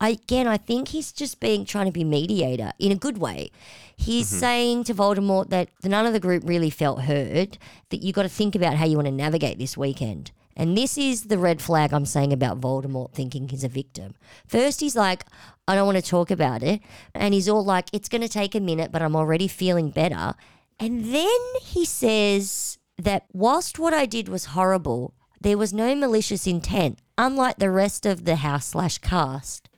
[0.00, 3.50] I, again, I think he's just being trying to be mediator in a good way.
[3.96, 4.38] He's mm-hmm.
[4.38, 7.58] saying to Voldemort that none of the group really felt heard,
[7.90, 10.32] that you got to think about how you want to navigate this weekend.
[10.56, 14.14] And this is the red flag I'm saying about Voldemort thinking he's a victim.
[14.46, 15.24] First, he's like,
[15.68, 16.80] I don't want to talk about it.
[17.14, 20.34] And he's all like, it's going to take a minute, but I'm already feeling better.
[20.78, 26.46] And then he says that whilst what I did was horrible, there was no malicious
[26.46, 29.68] intent, unlike the rest of the house slash cast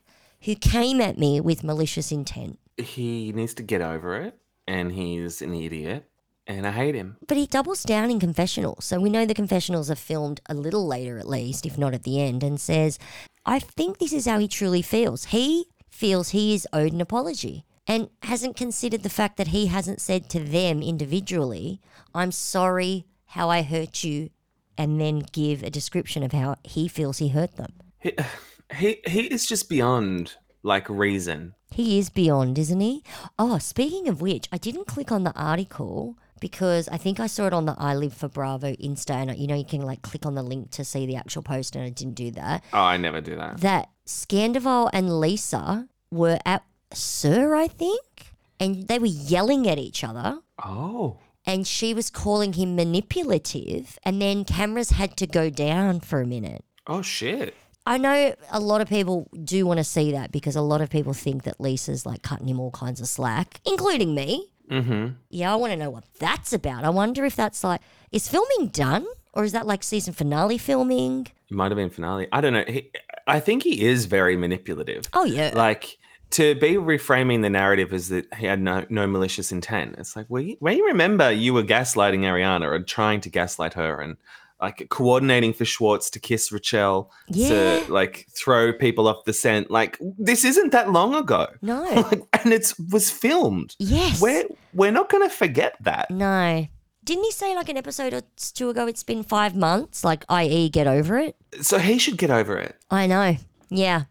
[0.43, 2.59] who came at me with malicious intent.
[2.77, 6.09] He needs to get over it, and he's an idiot,
[6.47, 7.17] and I hate him.
[7.27, 8.85] But he doubles down in confessionals.
[8.85, 12.05] So we know the confessionals are filmed a little later, at least, if not at
[12.05, 12.99] the end, and says,
[13.45, 15.27] I think this is how he truly feels.
[15.27, 20.01] He feels he is owed an apology and hasn't considered the fact that he hasn't
[20.01, 21.81] said to them individually,
[22.15, 24.31] I'm sorry how I hurt you,
[24.77, 27.73] and then give a description of how he feels he hurt them.
[27.99, 28.13] He,
[28.77, 31.55] he, he is just beyond like reason.
[31.71, 33.03] He is beyond, isn't he?
[33.39, 37.47] Oh, speaking of which, I didn't click on the article because I think I saw
[37.47, 40.27] it on the I Live for Bravo Insta, and you know you can like click
[40.27, 42.65] on the link to see the actual post, and I didn't do that.
[42.73, 43.61] Oh, I never do that.
[43.61, 50.03] That Scandoval and Lisa were at SUR, I think, and they were yelling at each
[50.05, 50.39] other.
[50.65, 56.21] Oh, And she was calling him manipulative, and then cameras had to go down for
[56.21, 56.65] a minute.
[56.87, 57.55] oh shit.
[57.87, 60.91] I know a lot of people do want to see that because a lot of
[60.91, 64.51] people think that Lisa's like cutting him all kinds of slack, including me.
[64.71, 65.15] Mm-hmm.
[65.31, 66.85] Yeah, I want to know what that's about.
[66.85, 67.81] I wonder if that's like,
[68.13, 69.07] is filming done?
[69.33, 71.29] Or is that like season finale filming?
[71.51, 72.27] It might have been finale.
[72.33, 72.65] I don't know.
[72.67, 72.91] He,
[73.27, 75.05] I think he is very manipulative.
[75.15, 75.53] Oh, yeah.
[75.55, 75.98] Like
[76.31, 79.95] to be reframing the narrative as that he had no, no malicious intent.
[79.99, 84.17] It's like, we we remember you were gaslighting Ariana or trying to gaslight her and
[84.61, 87.81] like coordinating for Schwartz to kiss Rachel Yeah.
[87.85, 89.71] to like throw people off the scent.
[89.71, 91.47] Like this isn't that long ago.
[91.63, 91.85] No.
[92.11, 93.77] Like, and it was filmed.
[93.79, 94.21] Yes.
[94.21, 96.11] We're we're not gonna forget that.
[96.11, 96.67] No.
[97.05, 100.05] Didn't he say like an episode or two ago it's been five months?
[100.05, 101.37] Like, i.e., get over it?
[101.63, 102.77] So he should get over it.
[102.91, 103.37] I know.
[103.71, 104.03] Yeah.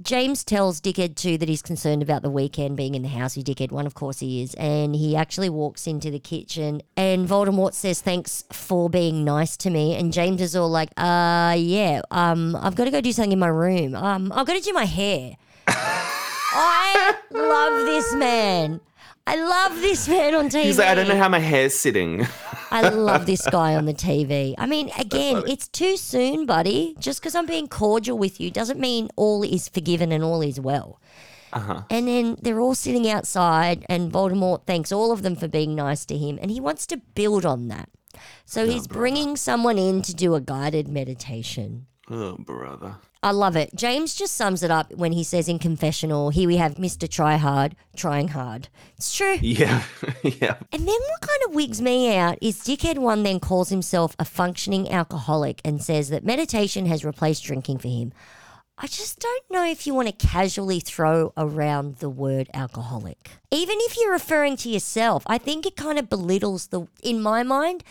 [0.00, 3.46] James tells Dickhead 2 that he's concerned about the weekend being in the house with
[3.46, 3.86] Dickhead 1.
[3.86, 4.54] Of course he is.
[4.54, 9.70] And he actually walks into the kitchen and Voldemort says, Thanks for being nice to
[9.70, 9.96] me.
[9.96, 13.40] And James is all like, Uh, yeah, um, I've got to go do something in
[13.40, 13.96] my room.
[13.96, 15.36] Um, I've got to do my hair.
[15.66, 18.80] I love this man.
[19.26, 20.64] I love this man on TV.
[20.64, 22.26] He's like, I don't know how my hair's sitting.
[22.70, 24.54] I love this guy on the TV.
[24.58, 26.96] I mean, again, it's too soon, buddy.
[26.98, 30.58] Just because I'm being cordial with you doesn't mean all is forgiven and all is
[30.58, 31.00] well.
[31.52, 31.82] Uh-huh.
[31.90, 36.04] And then they're all sitting outside, and Voldemort thanks all of them for being nice
[36.06, 37.88] to him, and he wants to build on that.
[38.44, 41.86] So he's bringing someone in to do a guided meditation.
[42.08, 42.96] Oh, brother.
[43.22, 43.74] I love it.
[43.74, 47.06] James just sums it up when he says in confessional, here we have Mr.
[47.06, 48.68] Tryhard trying hard.
[48.96, 49.36] It's true.
[49.42, 49.82] Yeah,
[50.22, 50.56] yeah.
[50.72, 54.24] And then what kind of wigs me out is Dickhead One then calls himself a
[54.24, 58.14] functioning alcoholic and says that meditation has replaced drinking for him.
[58.78, 63.32] I just don't know if you want to casually throw around the word alcoholic.
[63.50, 67.42] Even if you're referring to yourself, I think it kind of belittles the, in my
[67.42, 67.84] mind,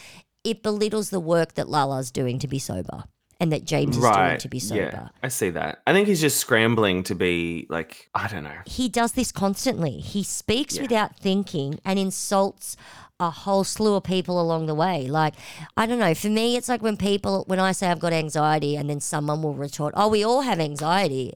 [0.43, 3.03] it belittles the work that Lala's doing to be sober
[3.39, 4.81] and that James is doing to be sober.
[4.81, 5.81] Yeah, I see that.
[5.87, 8.57] I think he's just scrambling to be like, I don't know.
[8.65, 9.99] he does this constantly.
[9.99, 12.75] He speaks without thinking and insults
[13.19, 15.07] a whole slew of people along the way.
[15.07, 15.35] Like,
[15.75, 16.13] I don't know.
[16.13, 19.41] For me, it's like when people, when I say I've got anxiety, and then someone
[19.41, 21.33] will retort, "Oh, we all have anxiety."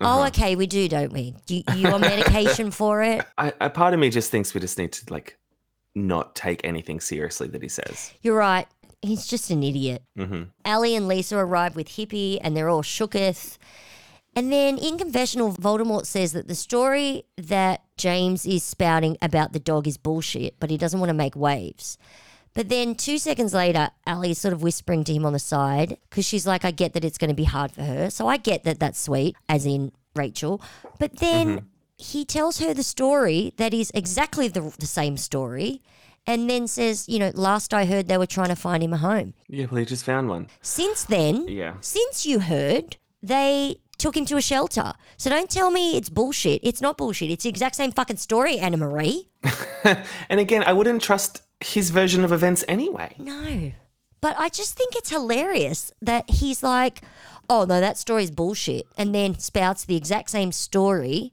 [0.00, 0.26] Oh, uh-huh.
[0.28, 1.34] okay, we do, don't we?
[1.48, 3.24] You, you on medication for it?
[3.38, 5.38] I, a part of me just thinks we just need to like
[5.94, 8.12] not take anything seriously that he says.
[8.22, 8.68] You're right.
[9.02, 10.02] He's just an idiot.
[10.16, 13.58] hmm Ally and Lisa arrive with Hippie and they're all shooketh.
[14.34, 19.58] And then in confessional, Voldemort says that the story that James is spouting about the
[19.58, 21.98] dog is bullshit, but he doesn't want to make waves.
[22.54, 25.96] But then two seconds later, Ally is sort of whispering to him on the side
[26.08, 28.10] because she's like, I get that it's going to be hard for her.
[28.10, 30.60] So I get that that's sweet, as in Rachel.
[30.98, 35.82] But then he tells her the story that is exactly the, the same story
[36.28, 38.98] and then says, you know, last I heard they were trying to find him a
[38.98, 39.32] home.
[39.48, 40.46] Yeah, well, he just found one.
[40.60, 41.74] Since then, Yeah.
[41.80, 44.92] since you heard, they took him to a shelter.
[45.16, 46.60] So don't tell me it's bullshit.
[46.62, 47.30] It's not bullshit.
[47.30, 49.28] It's the exact same fucking story, Anna Marie.
[50.28, 53.14] and again, I wouldn't trust his version of events anyway.
[53.18, 53.72] No.
[54.20, 57.02] But I just think it's hilarious that he's like,
[57.48, 58.86] oh no, that story's bullshit.
[58.96, 61.32] And then spouts the exact same story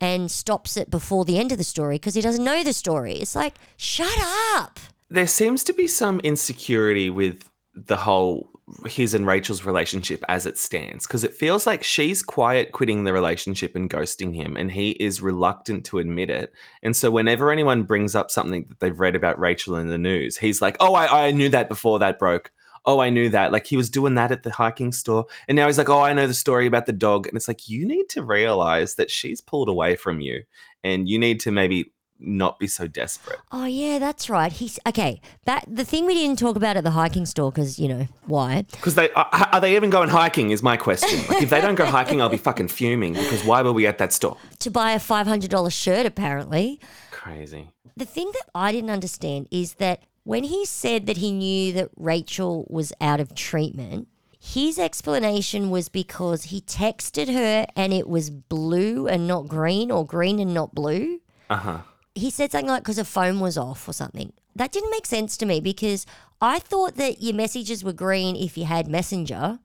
[0.00, 3.14] and stops it before the end of the story because he doesn't know the story.
[3.14, 4.18] It's like, shut
[4.54, 4.78] up.
[5.08, 8.50] There seems to be some insecurity with the whole
[8.84, 13.12] his and Rachel's relationship as it stands because it feels like she's quiet quitting the
[13.12, 16.52] relationship and ghosting him, and he is reluctant to admit it.
[16.82, 20.36] And so, whenever anyone brings up something that they've read about Rachel in the news,
[20.36, 22.50] he's like, "Oh, I, I knew that before that broke."
[22.86, 23.52] Oh, I knew that.
[23.52, 25.26] Like he was doing that at the hiking store.
[25.48, 27.26] And now he's like, Oh, I know the story about the dog.
[27.26, 30.44] And it's like, you need to realize that she's pulled away from you
[30.84, 33.38] and you need to maybe not be so desperate.
[33.52, 34.52] Oh yeah, that's right.
[34.52, 35.20] He's okay.
[35.44, 38.64] That the thing we didn't talk about at the hiking store because you know why?
[38.70, 40.50] Because they uh, are, are they even going hiking?
[40.50, 41.26] Is my question.
[41.28, 43.14] Like, if they don't go hiking, I'll be fucking fuming.
[43.14, 44.36] Because why were we at that store?
[44.60, 46.80] To buy a five hundred dollar shirt, apparently.
[47.10, 47.70] Crazy.
[47.96, 51.88] The thing that I didn't understand is that when he said that he knew that
[51.96, 54.08] Rachel was out of treatment,
[54.40, 60.04] his explanation was because he texted her and it was blue and not green, or
[60.04, 61.20] green and not blue.
[61.48, 61.78] Uh huh.
[62.16, 64.32] he said something like because her phone was off or something.
[64.56, 66.06] That didn't make sense to me because
[66.40, 69.60] I thought that your messages were green if you had Messenger,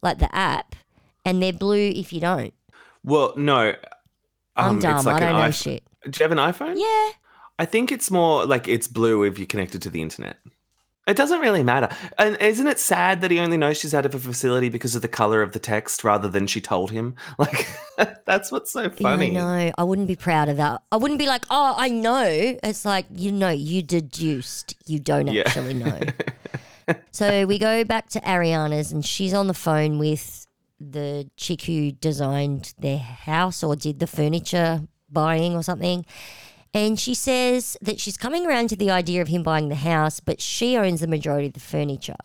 [0.00, 0.76] like the app,
[1.26, 2.54] and they're blue if you don't.
[3.04, 3.74] Well, no.
[4.56, 4.96] I'm um, dumb.
[4.96, 5.82] it's like I don't know iPhone- shit.
[6.08, 6.74] Do you have an iPhone?
[6.78, 7.10] Yeah.
[7.58, 10.36] I think it's more like it's blue if you're connected to the internet.
[11.06, 11.88] It doesn't really matter.
[12.18, 15.02] And isn't it sad that he only knows she's out of a facility because of
[15.02, 17.14] the color of the text rather than she told him?
[17.38, 17.68] Like,
[18.24, 19.32] that's what's so funny.
[19.32, 19.72] Yeah, I know.
[19.78, 20.82] I wouldn't be proud of that.
[20.90, 22.58] I wouldn't be like, oh, I know.
[22.62, 24.74] It's like, you know, you deduced.
[24.86, 25.44] You don't Yeah.
[25.46, 26.00] actually know.
[27.12, 30.46] so we go back to Ariana's and she's on the phone with
[30.80, 36.04] the chick who designed their house or did the furniture buying or something.
[36.76, 40.20] And she says that she's coming around to the idea of him buying the house,
[40.20, 42.16] but she owns the majority of the furniture.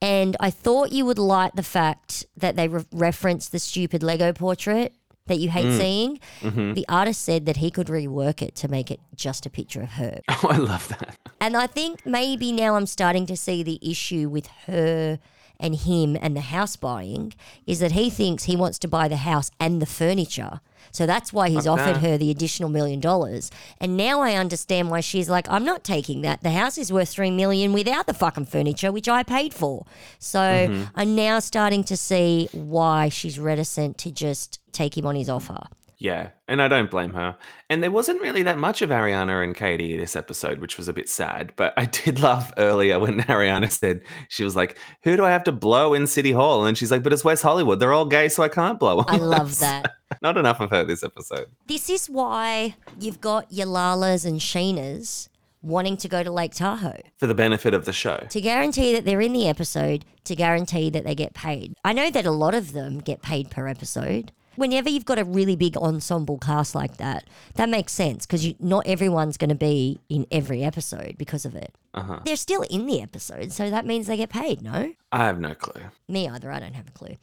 [0.00, 4.32] And I thought you would like the fact that they re- reference the stupid Lego
[4.32, 4.94] portrait
[5.26, 5.76] that you hate mm.
[5.76, 6.20] seeing.
[6.40, 6.74] Mm-hmm.
[6.74, 9.90] The artist said that he could rework it to make it just a picture of
[9.90, 10.20] her.
[10.28, 11.16] Oh, I love that.
[11.40, 15.18] And I think maybe now I'm starting to see the issue with her
[15.58, 17.32] and him and the house buying
[17.66, 20.60] is that he thinks he wants to buy the house and the furniture.
[20.92, 23.50] So that's why he's offered her the additional million dollars.
[23.80, 26.42] And now I understand why she's like, I'm not taking that.
[26.42, 29.84] The house is worth three million without the fucking furniture, which I paid for.
[30.18, 30.84] So mm-hmm.
[30.94, 35.64] I'm now starting to see why she's reticent to just take him on his offer.
[35.98, 37.38] Yeah, and I don't blame her.
[37.70, 40.92] And there wasn't really that much of Ariana and Katie this episode, which was a
[40.92, 41.52] bit sad.
[41.56, 45.44] But I did laugh earlier when Ariana said she was like, "Who do I have
[45.44, 47.80] to blow in City Hall?" And she's like, "But it's West Hollywood.
[47.80, 49.94] They're all gay, so I can't blow." I love that.
[50.20, 51.46] Not enough of her this episode.
[51.66, 55.28] This is why you've got your Lalas and Scheanas
[55.62, 58.24] wanting to go to Lake Tahoe For the benefit of the show.
[58.30, 61.74] to guarantee that they're in the episode, to guarantee that they get paid.
[61.84, 64.30] I know that a lot of them get paid per episode.
[64.56, 68.86] Whenever you've got a really big ensemble cast like that, that makes sense because not
[68.86, 71.74] everyone's going to be in every episode because of it.
[71.94, 72.20] Uh-huh.
[72.24, 74.94] They're still in the episode, so that means they get paid, no?
[75.12, 75.82] I have no clue.
[76.08, 76.50] Me either.
[76.50, 77.16] I don't have a clue.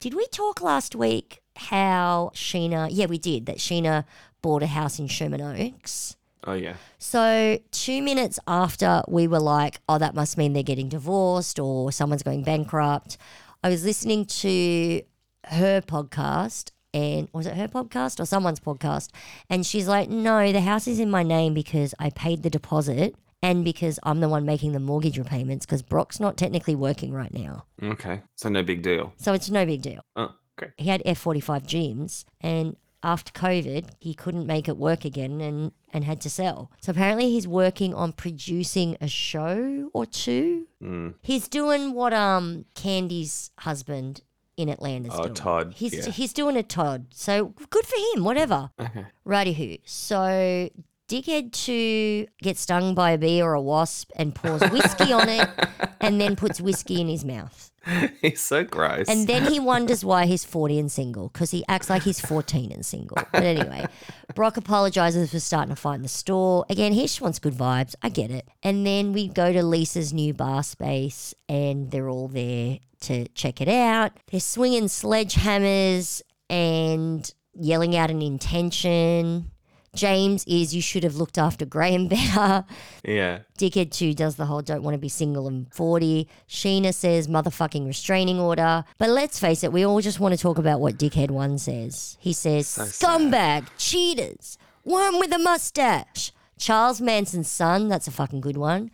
[0.00, 2.88] Did we talk last week how Scheana?
[2.90, 3.46] Yeah, we did.
[3.46, 4.04] That Scheana
[4.40, 6.16] bought a house in Sherman Oaks.
[6.44, 6.74] Oh yeah.
[6.98, 11.92] So two minutes after we were like, "Oh, that must mean they're getting divorced or
[11.92, 13.18] someone's going bankrupt,"
[13.62, 15.02] I was listening to
[15.46, 16.70] her podcast.
[16.92, 19.10] And was it her podcast or someone's podcast?
[19.48, 23.14] And she's like, No, the house is in my name because I paid the deposit
[23.42, 27.32] and because I'm the one making the mortgage repayments because Brock's not technically working right
[27.32, 27.64] now.
[27.82, 28.22] Okay.
[28.34, 29.12] So no big deal.
[29.16, 30.02] So it's no big deal.
[30.16, 30.72] Oh, okay.
[30.76, 36.04] He had F45 gyms and after COVID, he couldn't make it work again and, and
[36.04, 36.70] had to sell.
[36.82, 40.66] So apparently he's working on producing a show or two.
[40.82, 41.14] Mm.
[41.22, 44.20] He's doing what um Kandi's husband
[44.60, 45.34] in Atlanta's Oh, doing.
[45.34, 46.10] Todd, He's yeah.
[46.12, 47.06] he's doing a Todd.
[47.10, 48.70] So good for him, whatever.
[48.80, 49.06] Okay.
[49.24, 49.76] Righty hoo.
[49.84, 50.70] So
[51.08, 55.48] dickhead to gets stung by a bee or a wasp and pours whiskey on it
[56.00, 57.69] and then puts whiskey in his mouth.
[58.20, 59.08] He's so gross.
[59.08, 62.72] And then he wonders why he's 40 and single because he acts like he's 14
[62.72, 63.16] and single.
[63.32, 63.86] But anyway,
[64.34, 66.66] Brock apologizes for starting to fight in the store.
[66.68, 67.94] Again, he just wants good vibes.
[68.02, 68.48] I get it.
[68.62, 73.60] And then we go to Lisa's new bar space and they're all there to check
[73.60, 74.12] it out.
[74.30, 79.50] They're swinging sledgehammers and yelling out an intention.
[79.94, 82.64] James is, you should have looked after Graham better.
[83.04, 83.40] yeah.
[83.58, 86.28] Dickhead 2 does the whole don't want to be single and 40.
[86.48, 88.84] Scheana says motherfucking restraining order.
[88.98, 92.16] But let's face it, we all just want to talk about what Dickhead 1 says.
[92.20, 96.32] He says, scumbag, cheaters, worm with a mustache.
[96.58, 98.90] Charles Manson's son, that's a fucking good one.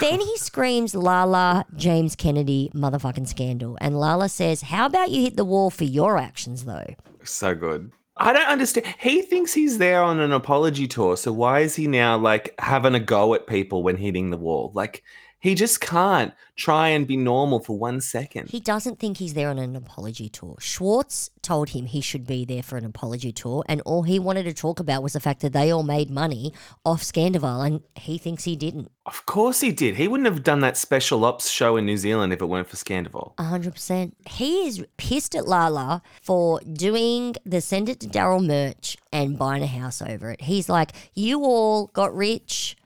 [0.00, 3.76] then he screams, Lala, James Kennedy, motherfucking scandal.
[3.82, 6.94] And Lala says, How about you hit the wall for your actions, though?
[7.22, 7.92] So good.
[8.16, 8.86] I don't understand.
[8.98, 12.94] He thinks he's there on an apology tour, so why is he now like having
[12.94, 14.70] a go at people when hitting the wall?
[14.74, 15.02] Like
[15.46, 18.50] He just can't try and be normal for one second.
[18.50, 20.56] He doesn't think he's there on an apology tour.
[20.58, 24.42] Schwartz told him he should be there for an apology tour, and all he wanted
[24.46, 26.52] to talk about was the fact that they all made money
[26.84, 28.90] off Scandoval, and he thinks he didn't.
[29.06, 29.94] of course he did.
[29.94, 32.74] He wouldn't have done that special ops show in New Zealand if it weren't for
[32.74, 33.34] Scandoval.
[33.38, 34.16] A hundred percent.
[34.26, 39.62] He is pissed at Lala for doing the send it to Daryl merch and buying
[39.62, 40.40] a house over it.
[40.40, 42.76] He's like, you all got rich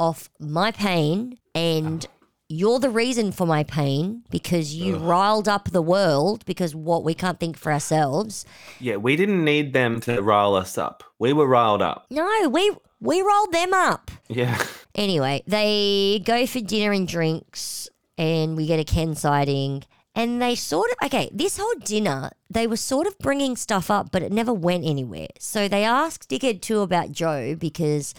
[0.00, 2.06] off my pain, and
[2.48, 7.14] you're the reason for my pain because you riled up the world because what we
[7.14, 8.44] can't think for ourselves.
[8.80, 11.04] Yeah, we didn't need them to rile us up.
[11.18, 12.06] We were riled up.
[12.10, 14.10] No, we we rolled them up.
[14.28, 14.60] Yeah.
[14.94, 17.88] Anyway, they go for dinner and drinks,
[18.18, 19.84] and we get a Ken sighting.
[20.12, 24.10] And they sort of, okay, this whole dinner, they were sort of bringing stuff up,
[24.10, 25.28] but it never went anywhere.
[25.38, 28.12] So they asked Dickhead 2 about Jo because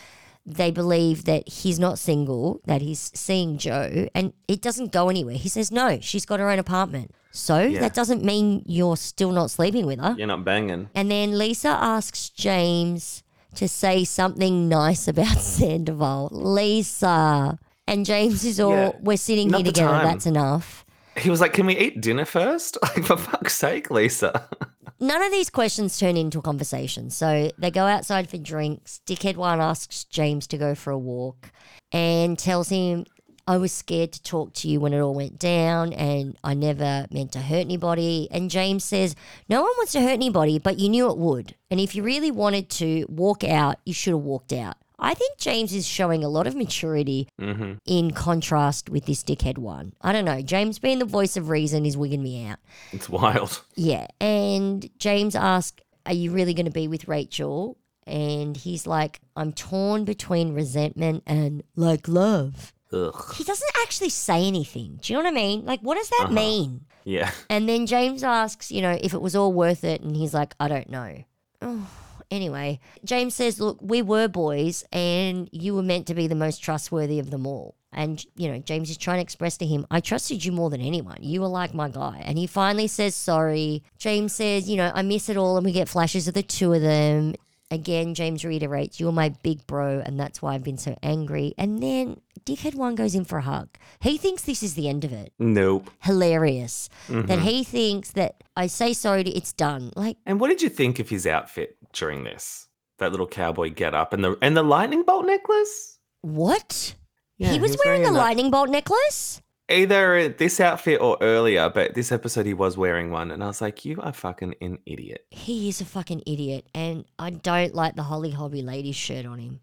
[0.46, 5.36] they believe that he's not single, that he's seeing Jo, and it doesn't go anywhere.
[5.36, 7.12] He says, no, she's got her own apartment.
[7.32, 7.80] So Yeah.
[7.82, 10.16] that doesn't mean you're still not sleeping with her.
[10.18, 10.89] You're not banging.
[10.96, 13.24] And then Lisa asks James
[13.56, 16.30] to say something nice about Sandoval.
[16.32, 17.58] Lisa.
[17.88, 20.06] And James is all, Yeah, we're sitting not here together, time.
[20.06, 20.86] that's enough.
[21.18, 22.78] He was like, Can we eat dinner first?
[22.84, 24.48] Like, for fuck's sake, Lisa.
[25.04, 27.10] None of these questions turn into a conversation.
[27.10, 29.02] So they go outside for drinks.
[29.08, 31.52] Dickhead one asks James to go for a walk
[31.91, 33.06] and tells him,
[33.47, 37.08] I was scared to talk to you when it all went down and I never
[37.10, 38.28] meant to hurt anybody.
[38.30, 39.16] And James says,
[39.49, 41.56] No one wants to hurt anybody, but you knew it would.
[41.72, 44.78] And if you really wanted to walk out, you should have walked out.
[45.02, 47.74] I think James is showing a lot of maturity Mm-hmm.
[47.86, 49.93] in contrast with this dickhead one.
[50.02, 50.41] I don't know.
[50.41, 52.60] James being the voice of reason is wigging me out.
[52.91, 53.62] It's wild.
[53.76, 54.08] Yeah.
[54.20, 57.78] And James asked, Are you really going to be with Rachel?
[58.08, 62.74] And he's like, I'm torn between resentment and like love.
[62.93, 63.34] Ugh.
[63.36, 64.99] He doesn't actually say anything.
[65.02, 65.66] Do you know what I mean?
[65.66, 66.82] Like, what does that mean?
[67.06, 67.32] Yeah.
[67.49, 70.02] And then James asks, you know, if it was all worth it.
[70.02, 71.24] And he's like, I don't know.
[71.62, 71.88] Oh,
[72.32, 76.63] anyway, James says, Look, we were boys and you were meant to be the most
[76.63, 77.75] trustworthy of them all.
[77.93, 80.79] And, you know, James is trying to express to him, I trusted you more than
[80.79, 81.17] anyone.
[81.19, 82.21] You were like my guy.
[82.23, 83.84] And he finally says sorry.
[83.97, 85.57] James says, You know, I miss it all.
[85.57, 87.36] And we get flashes of the two of them.
[87.69, 90.01] Again, James reiterates, You're my big bro.
[90.05, 91.53] And that's why I've been so angry.
[91.57, 93.67] And then Dickhead One goes in for a hug.
[93.99, 95.89] He thinks this is the end of it Nope.
[96.01, 97.27] hilarious Mm-hmm.
[97.27, 99.91] that he thinks that I say sorry, to, it's done.
[99.97, 102.68] Like, And what did you think of his outfit during this?
[103.00, 105.98] That little cowboy get up and the and the lightning bolt necklace?
[106.22, 106.96] what?
[107.38, 109.42] Yeah, he was wearing a that- lightning bolt necklace?
[109.70, 113.62] Either this outfit or earlier, but this episode he was wearing one, and I was
[113.62, 117.96] like, "You are fucking an idiot." He is a fucking idiot, and I don't like
[117.96, 119.62] the Holly Hobbie Lady shirt on him.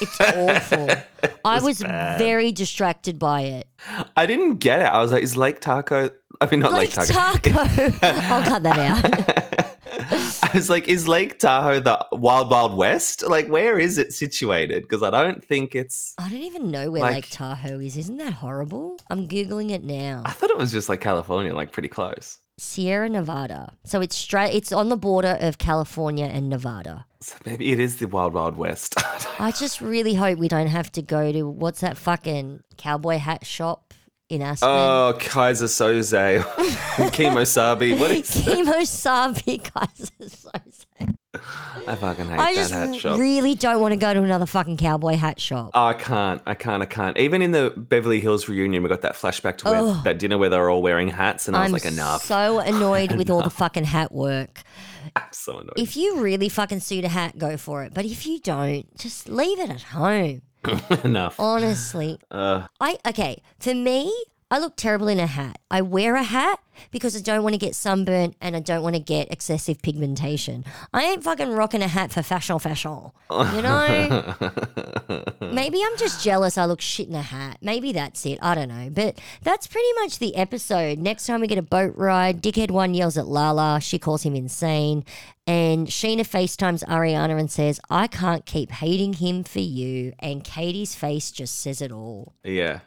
[0.00, 0.88] It's awful.
[1.44, 3.66] I was very distracted by it.
[4.16, 4.84] I didn't get it.
[4.84, 6.10] I was like, "Is Lake Taco?"
[6.40, 7.50] I mean, not Lake Lake Taco.
[7.50, 7.98] Taco.
[8.06, 9.46] I'll cut that out.
[10.54, 13.26] I was like, "Is Lake Tahoe the Wild Wild West?
[13.28, 16.14] Like, where is it situated?" Because I don't think it's.
[16.18, 17.96] I don't even know where Like- Lake Tahoe is.
[17.96, 18.98] Isn't that horrible?
[19.10, 20.22] I'm googling it now.
[20.24, 22.38] I thought it was just like California, like pretty close.
[22.58, 23.72] Sierra Nevada.
[23.84, 24.54] So it's straight.
[24.54, 27.06] It's on the border of California and Nevada.
[27.20, 28.94] So maybe it is the Wild Wild West.
[29.40, 33.46] I just really hope we don't have to go to what's that fucking cowboy hat
[33.46, 33.89] shop
[34.30, 34.68] in Aspen.
[34.68, 36.40] oh, Kaiser Soze,
[37.10, 37.98] Kemosabe.
[37.98, 38.30] What is?
[38.30, 40.86] Kemosabe Kaiser Soze.
[41.86, 43.18] I fucking hate I that just hat shop.
[43.18, 45.70] really don't want to go to another fucking cowboy hat shop.
[45.74, 46.42] Oh, I can't.
[46.46, 46.82] I can't.
[46.82, 47.16] I can't.
[47.18, 50.48] Even in the Beverly Hills reunion, we got that flashback to where, that dinner where
[50.48, 52.22] they were all wearing hats, and I was I'm like, enough.
[52.24, 54.62] so annoyed with all the fucking hat work.
[55.16, 55.72] I'm so annoyed.
[55.76, 57.94] If you really fucking suit a hat, go for it.
[57.94, 60.42] But if you don't, just leave it at home.
[61.04, 61.38] enough.
[61.38, 63.42] Honestly, Uh, I okay.
[63.58, 64.12] For me,
[64.52, 65.58] I look terrible in a hat.
[65.70, 66.58] I wear a hat
[66.90, 70.64] because I don't want to get sunburnt and I don't want to get excessive pigmentation.
[70.92, 73.12] I ain't fucking rocking a hat for fashion, fashion.
[73.30, 74.34] You know?
[75.40, 77.58] Maybe I'm just jealous I look shit in a hat.
[77.60, 78.40] Maybe that's it.
[78.42, 78.90] I don't know.
[78.90, 80.98] But that's pretty much the episode.
[80.98, 83.80] Next time we get a boat ride, Dickhead One yells at Lala.
[83.80, 85.04] She calls him insane.
[85.50, 90.12] And Scheana FaceTimes Ariana and says, I can't keep hating him for you.
[90.20, 92.34] And Katie's face just says it all.
[92.44, 92.80] yeah.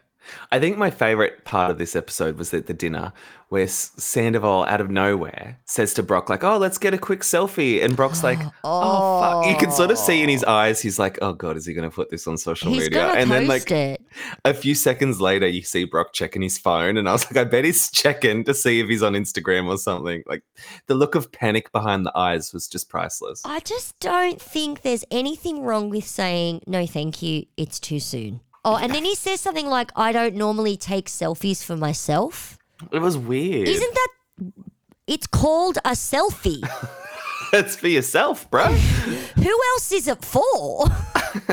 [0.51, 3.13] I think my favorite part of this episode was at the dinner
[3.49, 7.83] where Sandoval, out of nowhere, says to Brock, like, oh, let's get a quick selfie.
[7.83, 9.45] And Brock's like, oh, fuck.
[9.45, 10.51] You can sort of see in his oh.
[10.51, 13.09] eyes, he's like, oh, God, is he going to put this on social He's media?
[13.09, 14.01] and then, like, it.
[14.43, 17.43] a few seconds later, you see Brock checking his phone, and I was like, I
[17.47, 20.23] bet he's checking to see if he's on Instagram or something.
[20.25, 20.43] Like
[20.87, 23.41] the look of panic behind the eyes was just priceless.
[23.45, 28.41] I just don't think there's anything wrong with saying, no, thank you, it's too soon.
[28.65, 32.57] Oh, and then he says something like, I don't normally take selfies for myself.
[32.91, 33.67] It was weird.
[33.67, 34.07] Isn't that.
[35.05, 36.63] It's called a selfie.
[37.53, 38.65] it's for yourself, bro.
[38.65, 40.85] Who else is it for?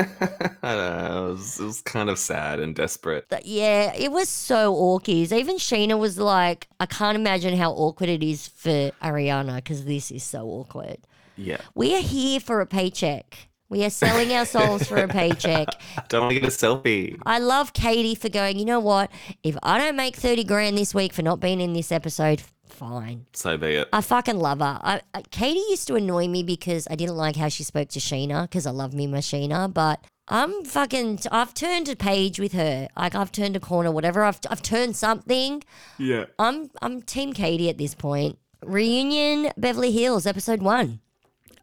[0.63, 1.27] I don't know.
[1.27, 3.25] It was, it was kind of sad and desperate.
[3.29, 5.33] But yeah, it was so awkward.
[5.33, 10.11] Even Scheana was like, I can't imagine how awkward it is for Ariana because this
[10.11, 10.97] is so awkward.
[11.35, 11.57] Yeah.
[11.75, 13.49] We are here for a paycheck.
[13.71, 15.69] We are selling our souls for a paycheck.
[16.09, 17.17] Don't want to get a selfie.
[17.25, 19.09] I love Katie for going, you know what?
[19.43, 23.27] If I don't make 30 grand this week for not being in this episode, fine.
[23.31, 23.87] So be it.
[23.93, 24.77] I fucking love her.
[24.83, 27.99] I, I, Katie used to annoy me because I didn't like how she spoke to
[27.99, 31.21] Scheana because I love me my Scheana, but I'm fucking.
[31.31, 32.89] I've turned a page with her.
[32.97, 34.25] Like I've turned a corner, whatever.
[34.25, 35.63] I've I've turned something.
[35.97, 36.25] Yeah.
[36.37, 38.37] I'm I'm Team Katie at this point.
[38.65, 40.99] Reunion Beverly Hills episode one.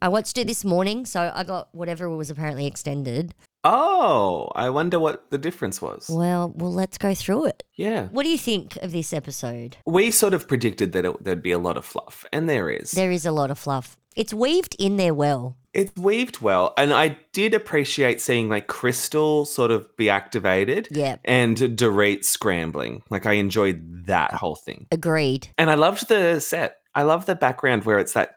[0.01, 3.35] I watched it this morning, so I got whatever was apparently extended.
[3.65, 6.07] Oh, I wonder what the difference was.
[6.09, 7.65] Well, well, let's go through it.
[7.75, 8.07] Yeah.
[8.07, 9.77] What do you think of this episode?
[9.85, 12.93] We sort of predicted that it, there'd be a lot of fluff, and there is.
[12.93, 13.97] There is a lot of fluff.
[14.17, 15.57] It's weaved in there well.
[15.75, 21.17] It's weaved well, and I did appreciate seeing like Crystal sort of be activated, Yeah.
[21.25, 23.03] and Dorit scrambling.
[23.11, 25.49] Like I enjoyed that whole thing, Agreed.
[25.59, 26.77] and I loved the set.
[26.95, 28.37] I love the background where it's that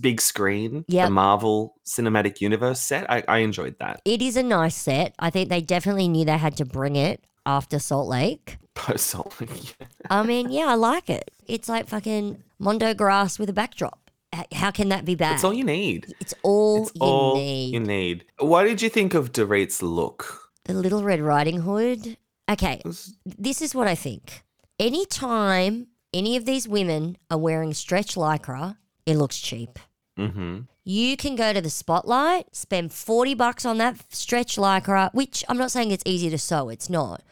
[0.00, 1.06] big screen, Yep.
[1.06, 3.08] the Marvel Cinematic Universe set.
[3.10, 4.00] I, I enjoyed that.
[4.04, 5.14] It is a nice set.
[5.18, 8.58] I think they definitely knew they had to bring it after Salt Lake.
[8.74, 9.40] Post Salt.
[9.40, 9.76] Lake.
[10.10, 11.30] I mean, yeah, I like it.
[11.46, 14.10] It's like fucking Mondo grass with a backdrop.
[14.52, 15.34] How can that be bad?
[15.36, 16.14] It's all you need.
[16.20, 17.72] It's all It's you all need.
[17.72, 18.24] you need.
[18.38, 20.50] What did you think of Dorit's look?
[20.64, 22.18] The Little Red Riding Hood.
[22.50, 22.82] Okay,
[23.24, 24.42] this is what I think.
[24.78, 28.76] Anytime any of these women are wearing stretch lycra,
[29.08, 29.78] it looks cheap.
[30.18, 30.60] Mm-hmm.
[30.84, 35.56] You can go to the spotlight, spend 40 bucks on that stretch lycra, which I'm
[35.56, 37.22] not saying it's easy to sew, it's not.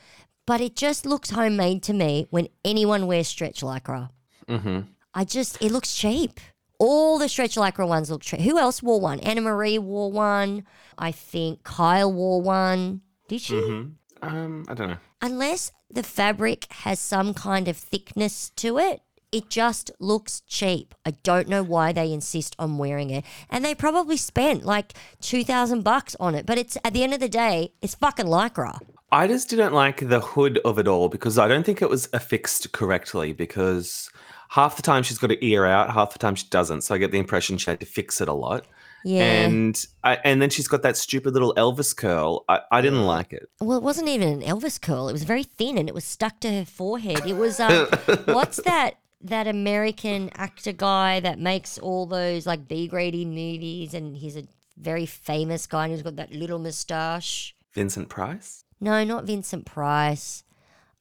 [0.46, 4.08] But it just looks homemade to me when anyone wears stretch lycra.
[4.48, 4.80] Mm-hmm.
[5.12, 6.40] I just, it looks cheap.
[6.78, 8.40] All the stretch lycra ones look cheap.
[8.40, 9.18] Who else wore one?
[9.20, 10.64] Annemarie wore one.
[10.96, 13.02] I think Kyle wore one.
[13.28, 13.54] Did she?
[13.54, 14.26] Mm-hmm.
[14.26, 14.96] Um, I don't know.
[15.20, 19.02] Unless the fabric has some kind of thickness to it,
[19.36, 20.94] it just looks cheap.
[21.04, 23.22] I don't know why they insist on wearing it.
[23.50, 27.20] And they probably spent like 2000 bucks on it, but it's at the end of
[27.20, 28.78] the day, it's fucking lycra.
[29.12, 32.08] I just didn't like the hood of it all because I don't think it was
[32.14, 34.08] affixed correctly because
[34.48, 36.80] half the time she's got her ear out, half the time she doesn't.
[36.80, 38.64] So I get the impression she had to fix it a lot.
[39.04, 39.22] Yeah.
[39.22, 42.44] And I, and then she's got that stupid little Elvis curl.
[42.48, 43.48] I, I didn't like it.
[43.60, 45.08] Well, it wasn't even an Elvis curl.
[45.08, 47.24] It was very thin and it was stuck to her forehead.
[47.26, 47.86] It was um,
[48.24, 48.94] what's that?
[49.20, 54.46] That American actor guy that makes all those like B grady movies, and he's a
[54.76, 57.54] very famous guy, and he's got that little moustache.
[57.72, 58.64] Vincent Price?
[58.80, 60.44] No, not Vincent Price.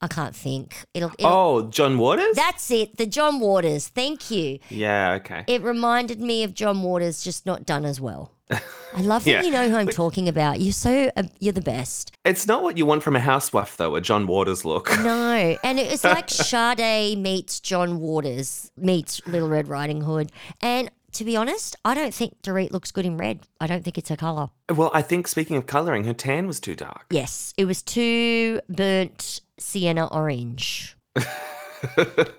[0.00, 0.84] I can't think.
[0.94, 1.10] It'll.
[1.18, 2.36] it'll Oh, John Waters?
[2.36, 2.96] That's it.
[2.98, 3.88] The John Waters.
[3.88, 4.58] Thank you.
[4.68, 5.44] yeah, okay.
[5.46, 8.32] It reminded me of John Waters, just not done as well.
[8.50, 8.60] I
[9.00, 9.42] love that Yeah.
[9.42, 10.60] you know who I'm talking about.
[10.60, 12.12] You're so uh, you're the best.
[12.24, 14.90] It's not what you want from a housewife, though, a John Waters look.
[15.02, 20.30] No, and it's like Sade meets John Waters meets Little Red Riding Hood.
[20.60, 23.40] And to be honest, I don't think Dorit looks good in red.
[23.60, 24.50] I don't think it's her color.
[24.68, 27.06] Well, I think speaking of colouring, her tan was too dark.
[27.10, 30.96] Yes, it was too burnt sienna orange.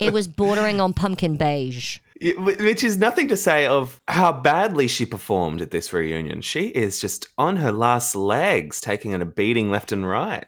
[0.00, 1.98] it was bordering on pumpkin beige.
[2.20, 6.40] Which is nothing to say of how badly she performed at this reunion.
[6.40, 10.46] She is just on her last legs, taking in a beating left and right.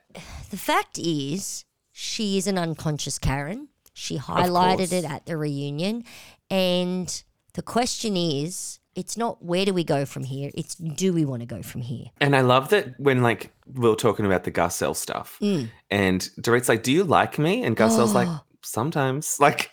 [0.50, 3.68] The fact is, she is an unconscious Karen.
[3.92, 6.04] She highlighted it at the reunion.
[6.50, 7.22] And
[7.54, 10.50] the question is, it's not where do we go from here?
[10.54, 12.06] It's do we want to go from here?
[12.20, 15.68] And I love that when like we were talking about the Garcelle stuff, Mm.
[15.90, 18.28] and Dorit's like, "Do you like me?" And Garcelle's like,
[18.62, 19.70] "Sometimes." Like,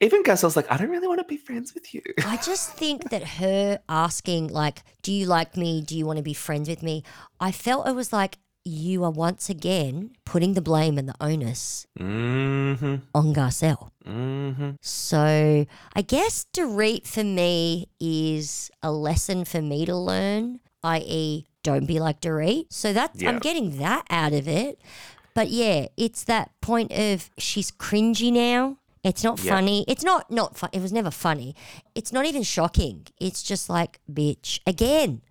[0.00, 3.10] even Garcelle's like, "I don't really want to be friends with you." I just think
[3.10, 5.82] that her asking, like, do you like me?
[5.82, 7.02] Do you want to be friends with me?
[7.40, 11.86] I felt it was like, you are once again putting the blame and the onus
[11.98, 12.96] Mm-hmm.
[13.14, 13.90] on Garcelle.
[14.04, 14.70] Mm-hmm.
[14.80, 21.86] So I guess Dorit for me is a lesson for me to learn, i.e., don't
[21.86, 22.66] be like Dorit.
[22.70, 23.30] So that's Yeah.
[23.30, 24.80] I'm getting that out of it.
[25.34, 28.78] But yeah, it's that point of she's cringy now.
[29.04, 29.52] It's not Yeah.
[29.54, 29.84] funny.
[29.86, 30.70] It's not not fun.
[30.72, 31.54] It was never funny.
[31.94, 33.06] It's not even shocking.
[33.20, 35.22] It's just like, bitch, again,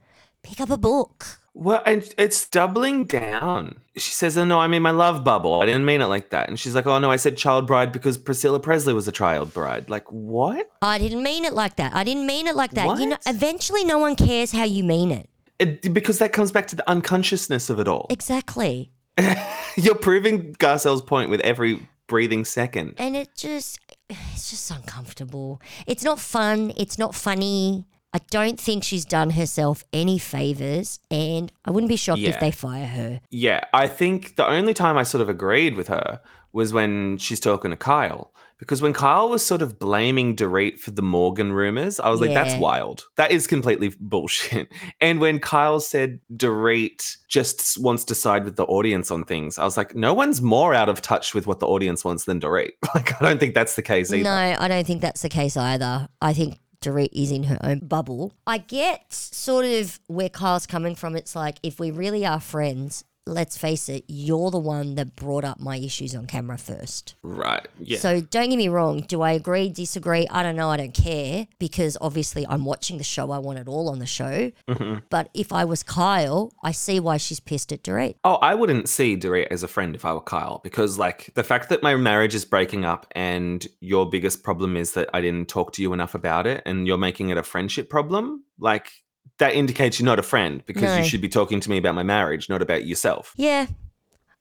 [0.44, 1.40] pick up a book.
[1.58, 3.78] Well, and it's doubling down.
[3.96, 5.62] She says, "Oh no, I mean my love bubble.
[5.62, 7.94] I didn't mean it like that." And she's like, "Oh no, I said child bride
[7.94, 10.70] because Priscilla Presley was a child bride." Like what?
[10.82, 11.96] I didn't mean it like that.
[11.96, 13.00] I didn't mean it like that.
[13.00, 15.30] You know, eventually no one cares how you mean it.
[15.58, 18.08] It, because that comes back to the unconsciousness of it all.
[18.10, 18.92] Exactly.
[19.78, 22.96] You're proving Garcelle's point with every breathing second.
[22.98, 23.80] and it just
[24.10, 25.62] it's just uncomfortable.
[25.88, 26.74] It's not fun.
[26.76, 27.86] It's not funny.
[28.16, 32.50] I don't think she's done herself any favors, and I wouldn't be shocked if they
[32.50, 33.20] fire her.
[33.30, 36.22] Yeah, I think the only time I sort of agreed with her
[36.54, 38.32] was when she's talking to Kyle.
[38.58, 42.34] Because when Kyle was sort of blaming Dorit for the Morgan rumors, I was like,
[42.34, 43.04] that's wild.
[43.18, 44.72] That is completely bullshit.
[45.02, 49.66] And when Kyle said Dorit just wants to side with the audience on things, I
[49.66, 52.72] was like, no one's more out of touch with what the audience wants than Dorit.
[52.96, 54.24] Like, I don't think that's the case either.
[54.24, 56.08] No, I don't think that's the case either.
[56.22, 58.34] I think Is in her own bubble.
[58.46, 61.16] I get sort of where Kyle's coming from.
[61.16, 65.44] It's like if we really are friends, let's face it, you're the one that brought
[65.44, 67.16] up my issues on camera first.
[67.24, 67.68] Right.
[67.80, 68.00] Yeah.
[68.00, 69.02] So don't get me wrong.
[69.02, 70.28] Do I agree, disagree?
[70.30, 70.70] I don't know.
[70.70, 73.32] I don't care because obviously I'm watching the show.
[73.32, 74.52] I want it all on the show.
[74.68, 75.00] Mm-hmm.
[75.10, 78.16] But if I was Kyle, I see why she's pissed at Dorit.
[78.24, 81.44] Oh, I wouldn't see Dorit as a friend if I were Kyle because, like, the
[81.44, 85.50] fact that my marriage is breaking up and your biggest problem is that I didn't
[85.50, 88.92] talk to you enough about it and you're making it a friendship problem, like,
[89.40, 90.98] that indicates you're not a friend because No.
[90.98, 93.34] you should be talking to me about my marriage, not about yourself.
[93.36, 93.68] Yeah.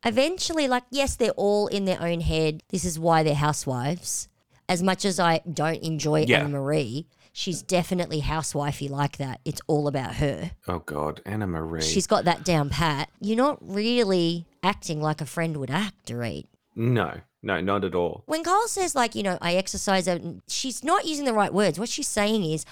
[0.05, 2.63] Eventually, like, yes, they're all in their own head.
[2.69, 4.29] This is why they're housewives.
[4.69, 6.45] As much as I don't enjoy Yeah.
[6.45, 9.41] Annemarie, she's definitely housewifey like that.
[9.45, 10.53] It's all about her.
[10.69, 11.21] Oh, God.
[11.27, 11.83] Annemarie.
[11.83, 13.11] She's got that down pat.
[13.21, 16.45] You're not really acting like a friend would act, Dorit.
[16.77, 18.25] No, no, not at all.
[18.27, 21.79] When Kyle says, like, you know, I exercise, and she's not using the right words.
[21.79, 22.65] What she's saying is,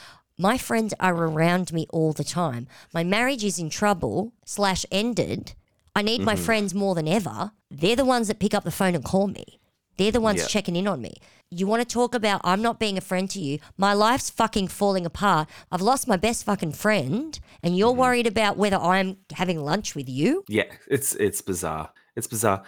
[0.43, 2.67] my friends are around me all the time.
[2.93, 5.55] My marriage is in trouble, slash, ended.
[5.95, 6.45] I need my mm-hmm.
[6.45, 7.53] friends more than ever.
[7.71, 9.61] They're the ones that pick up the phone and call me.
[9.99, 10.49] They're the ones Yeah.
[10.49, 11.15] checking in on me.
[11.49, 13.61] You want to talk about I'm not being a friend to you.
[13.77, 15.49] My life's fucking falling apart.
[15.71, 18.01] I've lost my best fucking friend, and you're mm-hmm.
[18.01, 20.45] worried about whether I'm having lunch with you.
[20.49, 21.91] Yeah, it's it's bizarre.
[22.17, 22.65] It's bizarre.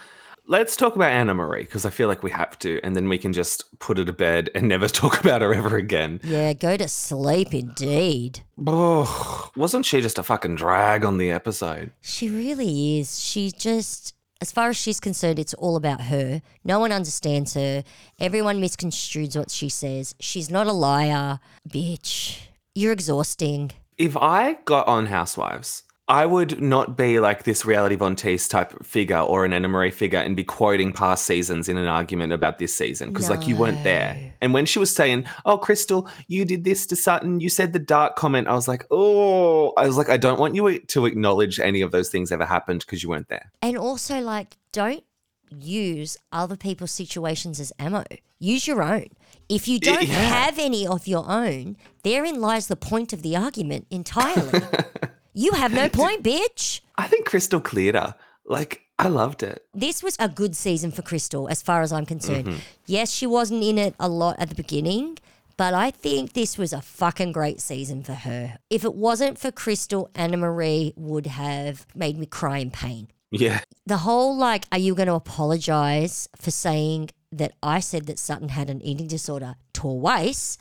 [0.47, 3.33] Let's talk about Annemarie because I feel like we have to, and then we can
[3.33, 6.19] just put her to bed and never talk about her ever again.
[6.23, 8.41] Yeah, go to sleep indeed.
[8.67, 11.91] Oh, wasn't she just a fucking drag on the episode?
[12.01, 13.19] She really is.
[13.19, 16.43] She just, as far as she's concerned, it's all about her.
[16.63, 17.83] No one understands her.
[18.19, 20.13] Everyone misconstrues what she says.
[20.19, 21.39] She's not a liar.
[21.67, 22.39] Bitch,
[22.75, 23.71] you're exhausting.
[23.97, 28.85] If I got on Housewives, I would not be like this reality Von Teese type
[28.85, 32.75] figure or an Annemarie figure and be quoting past seasons in an argument about this
[32.75, 34.33] season because like you weren't there.
[34.39, 37.79] And when she was saying, "Oh, Crystal, you did this to Sutton, you said the
[37.79, 41.59] dark comment," I was like, "Oh," I was like, "I don't want you to acknowledge
[41.59, 45.03] any of those things ever happened because you weren't there." And also, like, don't
[45.49, 48.03] use other people's situations as ammo.
[48.37, 49.07] Use your own.
[49.49, 50.13] If you don't Yeah.
[50.13, 54.61] have any of your own, therein lies the point of the argument entirely.
[55.35, 56.81] you have no point, bitch.
[56.97, 58.15] I think Crystal cleared her.
[58.45, 59.65] Like I loved it.
[59.73, 62.45] this was a good season for Crystal, as far as I'm concerned.
[62.47, 62.59] Mm-hmm.
[62.87, 65.17] Yes, she wasn't in it a lot at the beginning,
[65.57, 68.57] but I think this was a fucking great season for her.
[68.69, 73.09] If it wasn't for Crystal, Annemarie would have made me cry in pain.
[73.31, 73.61] Yeah.
[73.85, 78.49] The whole like, are you going to apologize for saying that I said that Sutton
[78.49, 80.57] had an eating disorder twice?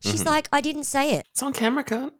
[0.00, 0.28] She's Mm-hmm.
[0.28, 1.26] like, I didn't say it.
[1.32, 2.12] It's on camera, can't.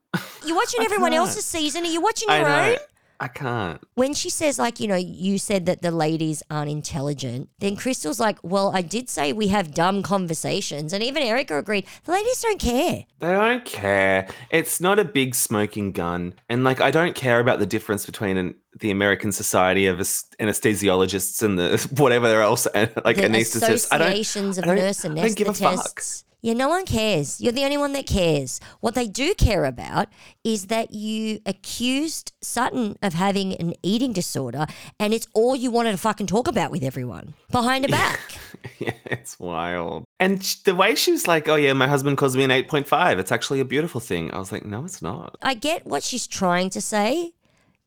[0.47, 1.85] You're watching everyone else's season.
[1.85, 2.79] Are you watching I your own?
[3.21, 3.81] I can't.
[3.95, 8.19] when she says like you know you said that the ladies aren't intelligent then crystal's
[8.19, 12.43] like well i did say we have dumb conversations and even erika agreed the ladies
[12.43, 14.29] don't care They don't care.
[14.51, 16.35] It's not a big smoking gun.
[16.51, 21.43] And like, I don't care about the difference between an, the American Society of Anesthesiologists
[21.43, 23.89] and the whatever else, and, like the anesthetists.
[23.91, 26.03] I don't, of I don't- nurse I don't give a fuck.
[26.45, 30.09] Yeah no one cares you're the only one that cares what they do care about
[30.45, 34.67] is that you accused sutton of having an eating disorder
[35.01, 38.21] and it's all you wanted to fucking talk about with everyone behind her back
[38.79, 40.05] yeah, it's wild.
[40.21, 43.19] And the way she was like, oh, yeah, my husband calls me an 8.5.
[43.19, 44.33] It's actually a beautiful thing.
[44.33, 45.37] I was like, no, it's not.
[45.43, 47.33] I get what she's trying to say.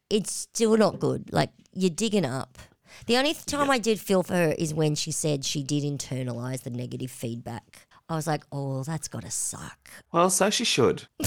[0.10, 1.34] It's still not good.
[1.34, 2.58] Like you're digging up.
[3.06, 6.64] The only time I did feel for her is when she said she did internalize
[6.64, 7.87] the negative feedback.
[8.10, 9.90] I was like, oh, that's gotta suck.
[10.12, 11.04] Well, so she should.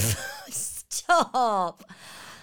[0.49, 1.83] Stop.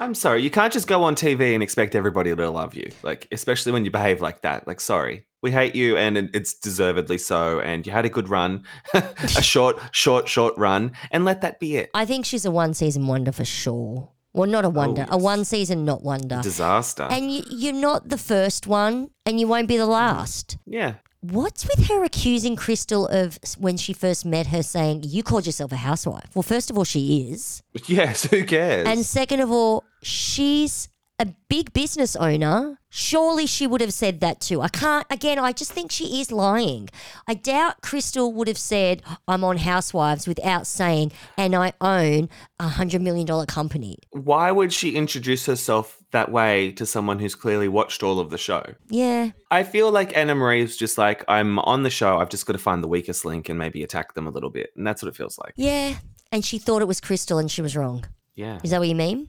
[0.00, 0.42] I'm sorry.
[0.42, 2.90] You can't just go on TV and expect everybody to love you.
[3.02, 4.66] Like, especially when you behave like that.
[4.66, 5.26] Like, sorry.
[5.42, 7.60] We hate you and it's deservedly so.
[7.60, 8.64] And you had a good run,
[8.94, 11.90] a short, short, short run, and let that be it.
[11.94, 14.10] I think she's a one season wonder for sure.
[14.34, 16.40] Well, not a oh, wonder, a one season not wonder.
[16.42, 17.08] Disaster.
[17.10, 20.58] And you, you're not the first one, and you won't be the last.
[20.64, 20.94] yeah.
[21.20, 25.72] What's with her accusing Crystal of when she first met her saying, You called yourself
[25.72, 26.30] a housewife?
[26.34, 27.62] Well, first of all, she is.
[27.86, 28.24] Yes.
[28.24, 28.86] Who cares?
[28.86, 30.88] And second of all, she's
[31.18, 34.60] a big business owner, surely she would have said that too.
[34.60, 36.88] I can't, again, I just think she is lying.
[37.26, 42.28] I doubt Crystal would have said, I'm on Housewives without saying, and I own
[42.60, 43.98] a $100 million company.
[44.10, 48.38] Why would she introduce herself that way to someone who's clearly watched all of the
[48.38, 48.62] show?
[48.88, 49.30] Yeah.
[49.50, 52.18] I feel like Annemarie's just like, I'm on the show.
[52.18, 54.70] I've just got to find the weakest link and maybe attack them a little bit.
[54.76, 55.52] And that's what it feels like.
[55.56, 55.96] Yeah.
[56.32, 58.04] And she thought it was Crystal and she was wrong.
[58.34, 58.58] Yeah.
[58.62, 59.28] Is that what you mean?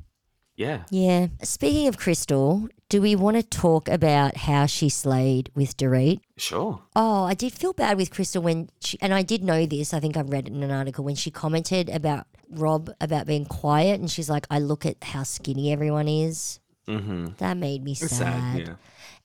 [0.55, 0.83] Yeah.
[0.89, 1.27] Yeah.
[1.41, 6.19] Speaking of Crystal, do we want to talk about how she slayed with Dorit?
[6.35, 6.81] Sure.
[6.97, 10.01] Oh, I did feel bad with Crystal when she, and I did know this, I
[10.01, 14.01] think I've read it in an article, when she commented about Rob about being quiet
[14.01, 16.59] and she's like, I look at how skinny everyone is.
[16.89, 17.27] Mm-hmm.
[17.37, 18.09] That made me sad.
[18.09, 18.59] sad.
[18.59, 18.73] Yeah.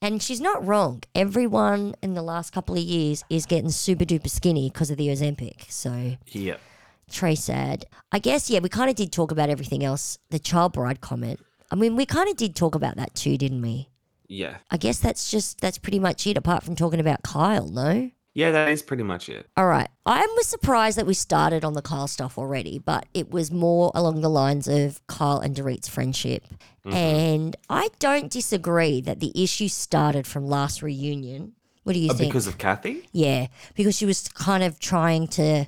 [0.02, 1.02] And she's not wrong.
[1.14, 5.08] Everyone in the last couple of years is getting super duper skinny because of the
[5.08, 5.70] Ozempic.
[5.70, 6.56] So Yeah.
[7.10, 7.86] Trey sad.
[8.12, 10.18] I guess, yeah, we kind of did talk about everything else.
[10.30, 11.40] The child bride comment.
[11.70, 13.88] I mean, we kind of did talk about that too, didn't we?
[14.28, 14.56] Yeah.
[14.70, 18.10] I guess that's just, that's pretty much it, apart from talking about Kyle, no?
[18.35, 19.49] Yeah, that is pretty much it.
[19.57, 19.89] All right.
[20.07, 23.93] I was surprised that we started on the Kyle stuff already, but it was more
[23.95, 26.45] along the lines of Kyle and Dorit's friendship.
[26.85, 31.53] And I don't disagree that the issue started from last reunion.
[31.85, 32.30] What do you Uh, think?
[32.32, 33.09] because of Kathy?
[33.12, 35.66] Yeah, because she was kind of trying to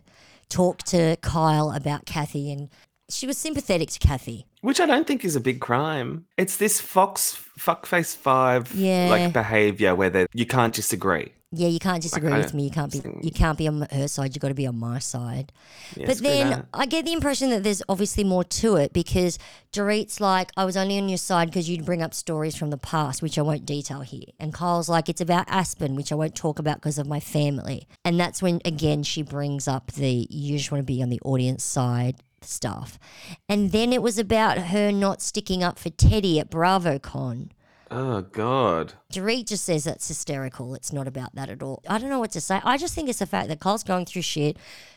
[0.49, 2.69] talk to Kyle about Kathy and
[3.09, 4.47] she was sympathetic to Kathy.
[4.63, 6.27] Which I don't think is a big crime.
[6.37, 9.07] It's this Fox fuckface five Yeah.
[9.09, 11.33] like behavior where they you can't disagree.
[11.53, 12.65] Yeah, you can't disagree I with me.
[12.65, 14.35] You can't be you can't be on her side.
[14.35, 15.53] You've got to be on my side.
[15.97, 16.67] Yeah, but then that.
[16.75, 19.39] I get the impression that there's obviously more to it because
[19.73, 22.77] Dorit's like, I was only on your side because you'd bring up stories from the
[22.77, 24.25] past, which I won't detail here.
[24.41, 27.87] And Kyle's like, it's about Aspen, which I won't talk about because of my family.
[28.05, 31.21] And that's when, again, she brings up the you just want to be on the
[31.21, 32.99] audience side stuff.
[33.49, 37.51] And then it was about her not sticking up for Teddi at BravoCon.
[37.91, 38.95] Oh god.
[39.13, 40.75] Dorit just says that's hysterical.
[40.75, 41.83] It's not about that at all.
[41.89, 42.61] I don't know what to say.
[42.65, 44.57] I just think it's the fact that Kyle's going through shit.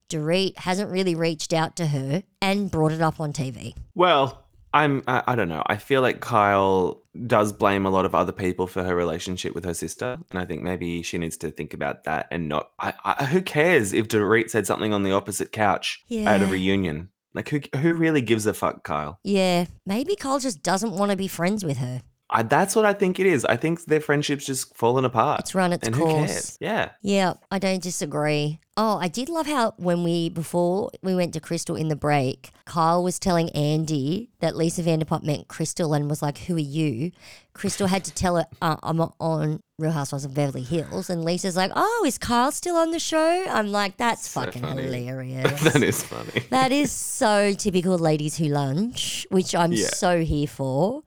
[0.10, 3.76] Dorit hasn't really reached out to her and brought it up on TV.
[3.94, 5.64] Well, I'm I, I don't know.
[5.66, 9.66] I feel like Kyle does blame a lot of other people for her relationship with
[9.66, 12.72] her sister, and I think maybe she needs to think about that and not.
[12.80, 17.10] I, I who cares if Dorit said something on the opposite couch at a reunion?
[17.34, 19.20] Like who who really gives a fuck, Kyle?
[19.24, 22.02] Yeah, maybe Kyle just doesn't want to be friends with her.
[22.32, 23.44] I, that's what I think it is.
[23.46, 25.40] I think their friendship's just fallen apart.
[25.40, 26.12] It's run its and course.
[26.12, 26.58] who cares?
[26.62, 26.90] Yeah.
[27.02, 28.60] Yeah, I don't disagree.
[28.78, 32.52] Oh, I did love how when we before we went to Crystal in the break,
[32.66, 37.12] Kyle was telling Andy that Lisa Vanderpump meant Crystal and was like, "Who are you?"
[37.54, 41.58] Crystal had to tell her, uh, "I'm on Real Housewives of Beverly Hills," and Lisa's
[41.58, 44.84] like, "Oh, is Kyle still on the show?" I'm like, "That's So fucking funny.
[44.84, 46.44] hilarious." that is funny.
[46.52, 49.88] that is so typical ladies who lunch, which I'm Yeah.
[49.88, 51.04] so here for.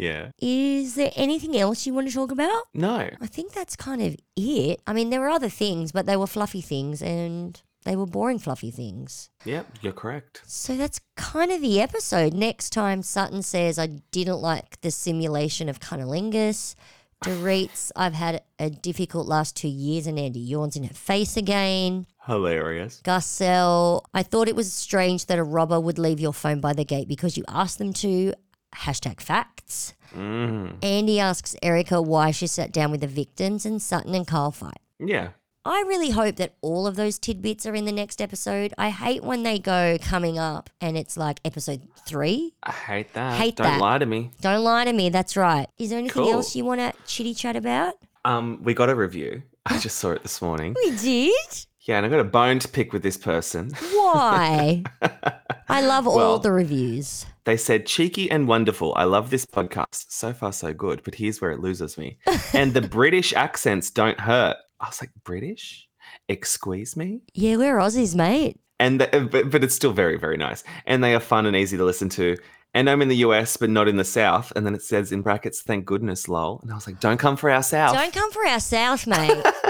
[0.00, 0.30] Yeah.
[0.40, 2.62] Is there anything else you want to talk about?
[2.72, 3.10] No.
[3.20, 4.80] I think that's kind of it.
[4.86, 8.38] I mean, there were other things, but they were fluffy things and they were boring
[8.38, 9.30] fluffy things.
[9.44, 10.42] Yep, you're correct.
[10.46, 12.32] So that's kind of the episode.
[12.32, 16.74] Next time, Sutton says, I didn't like the simulation of cunnilingus.
[17.22, 22.06] Dorit's, I've had a difficult last two years, and Andy yawns in her face again.
[22.26, 23.00] Hilarious.
[23.02, 26.84] Garcelle, I thought it was strange that a robber would leave your phone by the
[26.84, 28.34] gate because you asked them to.
[28.76, 29.94] Hashtag facts.
[30.16, 30.82] Mm.
[30.82, 34.78] Andy asks Erika why she sat down with the victims, and Sutton and Kyle fight.
[34.98, 35.30] Yeah.
[35.64, 38.72] I really hope that all of those tidbits are in the next episode.
[38.78, 42.54] I hate when they go coming up and it's like episode three.
[42.62, 43.34] I hate that.
[43.38, 43.80] Hate Don't that.
[43.80, 44.30] lie to me.
[44.40, 45.66] Don't lie to me, that's right.
[45.78, 46.32] Is there anything Cool.
[46.32, 47.92] else you want to chitty chat about?
[48.24, 49.42] Um, we got a review.
[49.66, 50.74] I just saw it this morning.
[50.82, 51.66] We did?
[51.82, 53.70] Yeah, and I got a bone to pick with this person.
[53.92, 54.82] Why?
[55.68, 57.26] I love all Well- the reviews.
[57.44, 58.92] They said cheeky and wonderful.
[58.96, 60.06] I love this podcast.
[60.10, 61.02] So far, so good.
[61.04, 62.18] But here's where it loses me.
[62.52, 64.56] and the British accents don't hurt.
[64.80, 65.88] I was like, British?
[66.28, 67.20] Excuse me?
[67.34, 68.58] Yeah, we're Aussies, mate.
[68.78, 70.64] And the, uh, but, but it's still very, very nice.
[70.86, 72.36] And they are fun and easy to listen to.
[72.72, 74.52] And I'm in the US, but not in the South.
[74.54, 76.60] And then it says in brackets, thank goodness, lol.
[76.62, 77.94] And I was like, don't come for our South.
[77.94, 79.44] Don't come for our South, mate.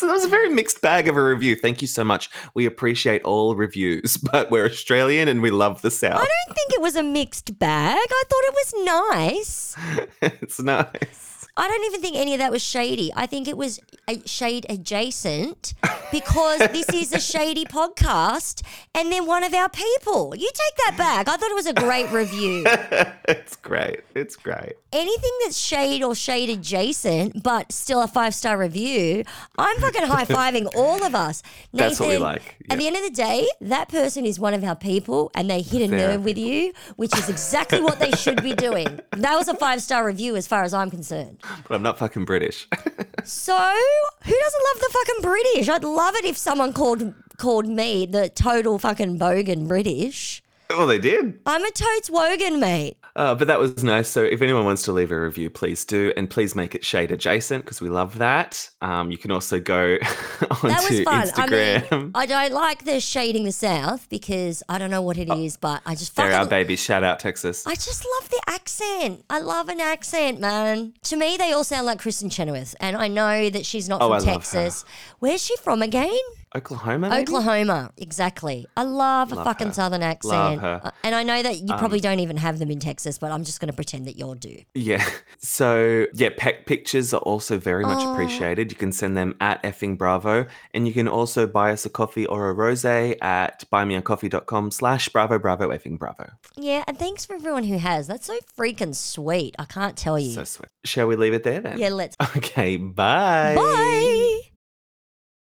[0.00, 1.56] that was a very mixed bag of a review.
[1.56, 2.30] Thank you so much.
[2.54, 6.14] We appreciate all reviews, but we're Australian and we love the South.
[6.20, 7.96] I don't think it was a mixed bag.
[7.98, 9.76] I thought it was nice.
[10.22, 11.31] it's nice.
[11.54, 13.12] I don't even think any of that was shady.
[13.14, 13.78] I think it was
[14.08, 15.74] a shade adjacent
[16.10, 18.62] because this is a shady podcast
[18.94, 20.34] and they're one of our people.
[20.34, 21.28] You take that back.
[21.28, 22.64] I thought it was a great review.
[23.28, 24.00] it's great.
[24.14, 24.74] It's great.
[24.94, 29.22] Anything that's shade or shade adjacent, but still a five star review,
[29.58, 31.42] I'm fucking high fiving all of us.
[31.74, 34.54] That's what we Nathan, like, At the end of the day, that person is one
[34.54, 35.98] of our people and they hit a Fair.
[35.98, 39.00] nerve with you, which is exactly what they should be doing.
[39.22, 41.38] That was a five star review as far as I'm concerned.
[41.68, 42.68] But I'm not fucking British.
[43.24, 45.68] So, who doesn't love the fucking British?
[45.68, 50.42] I'd love it if someone called called me the total fucking bogan British.
[50.70, 51.38] well, they did.
[51.46, 52.96] I'm a totes wogan, mate.
[53.14, 54.08] Uh, but that was nice.
[54.08, 56.12] So if anyone wants to leave a review, please do.
[56.16, 58.70] And please make it shade adjacent because we love that.
[58.80, 59.98] Um, you can also go
[60.50, 61.26] onto That was fun.
[61.28, 61.86] Instagram.
[61.92, 65.28] I mean, I don't like the shading the South because I don't know what it
[65.30, 66.80] is, but I just They're fucking our babies.
[66.80, 67.66] Shout out Texas.
[67.66, 69.24] I just love the accent.
[69.28, 70.94] I love an accent, man.
[71.02, 74.08] To me, they all sound like Kristin Chenoweth, and I know that she's not Oh,
[74.18, 74.32] from I.
[74.32, 74.84] Texas.
[75.18, 76.18] Where's she from again?
[76.54, 77.08] Oklahoma.
[77.10, 77.22] maybe?
[77.22, 78.66] Oklahoma, exactly.
[78.76, 79.72] I love, a fucking her.
[79.72, 80.32] southern accent.
[80.32, 80.74] Love her.
[80.84, 83.32] Um, Uh, And I know that you probably don't even have them in Texas, but
[83.32, 84.56] I'm just going to pretend that you do.
[84.74, 85.04] Yeah.
[85.44, 88.12] So yeah, pec pictures are also very much Oh.
[88.12, 88.70] appreciated.
[88.70, 92.26] You can send them at effing bravo, and you can also buy us a coffee
[92.26, 96.30] or a rosé at buymeacoffee.com slash bravo bravo effing bravo.
[96.56, 98.06] Yeah, and thanks for everyone who has.
[98.06, 99.56] That's so freaking sweet.
[99.58, 100.32] I can't tell you.
[100.32, 100.68] So sweet.
[100.84, 101.78] Shall we leave it there then?
[101.78, 102.16] yeah, let's.
[102.36, 102.76] Okay.
[102.76, 103.54] Bye.
[103.56, 104.51] Bye.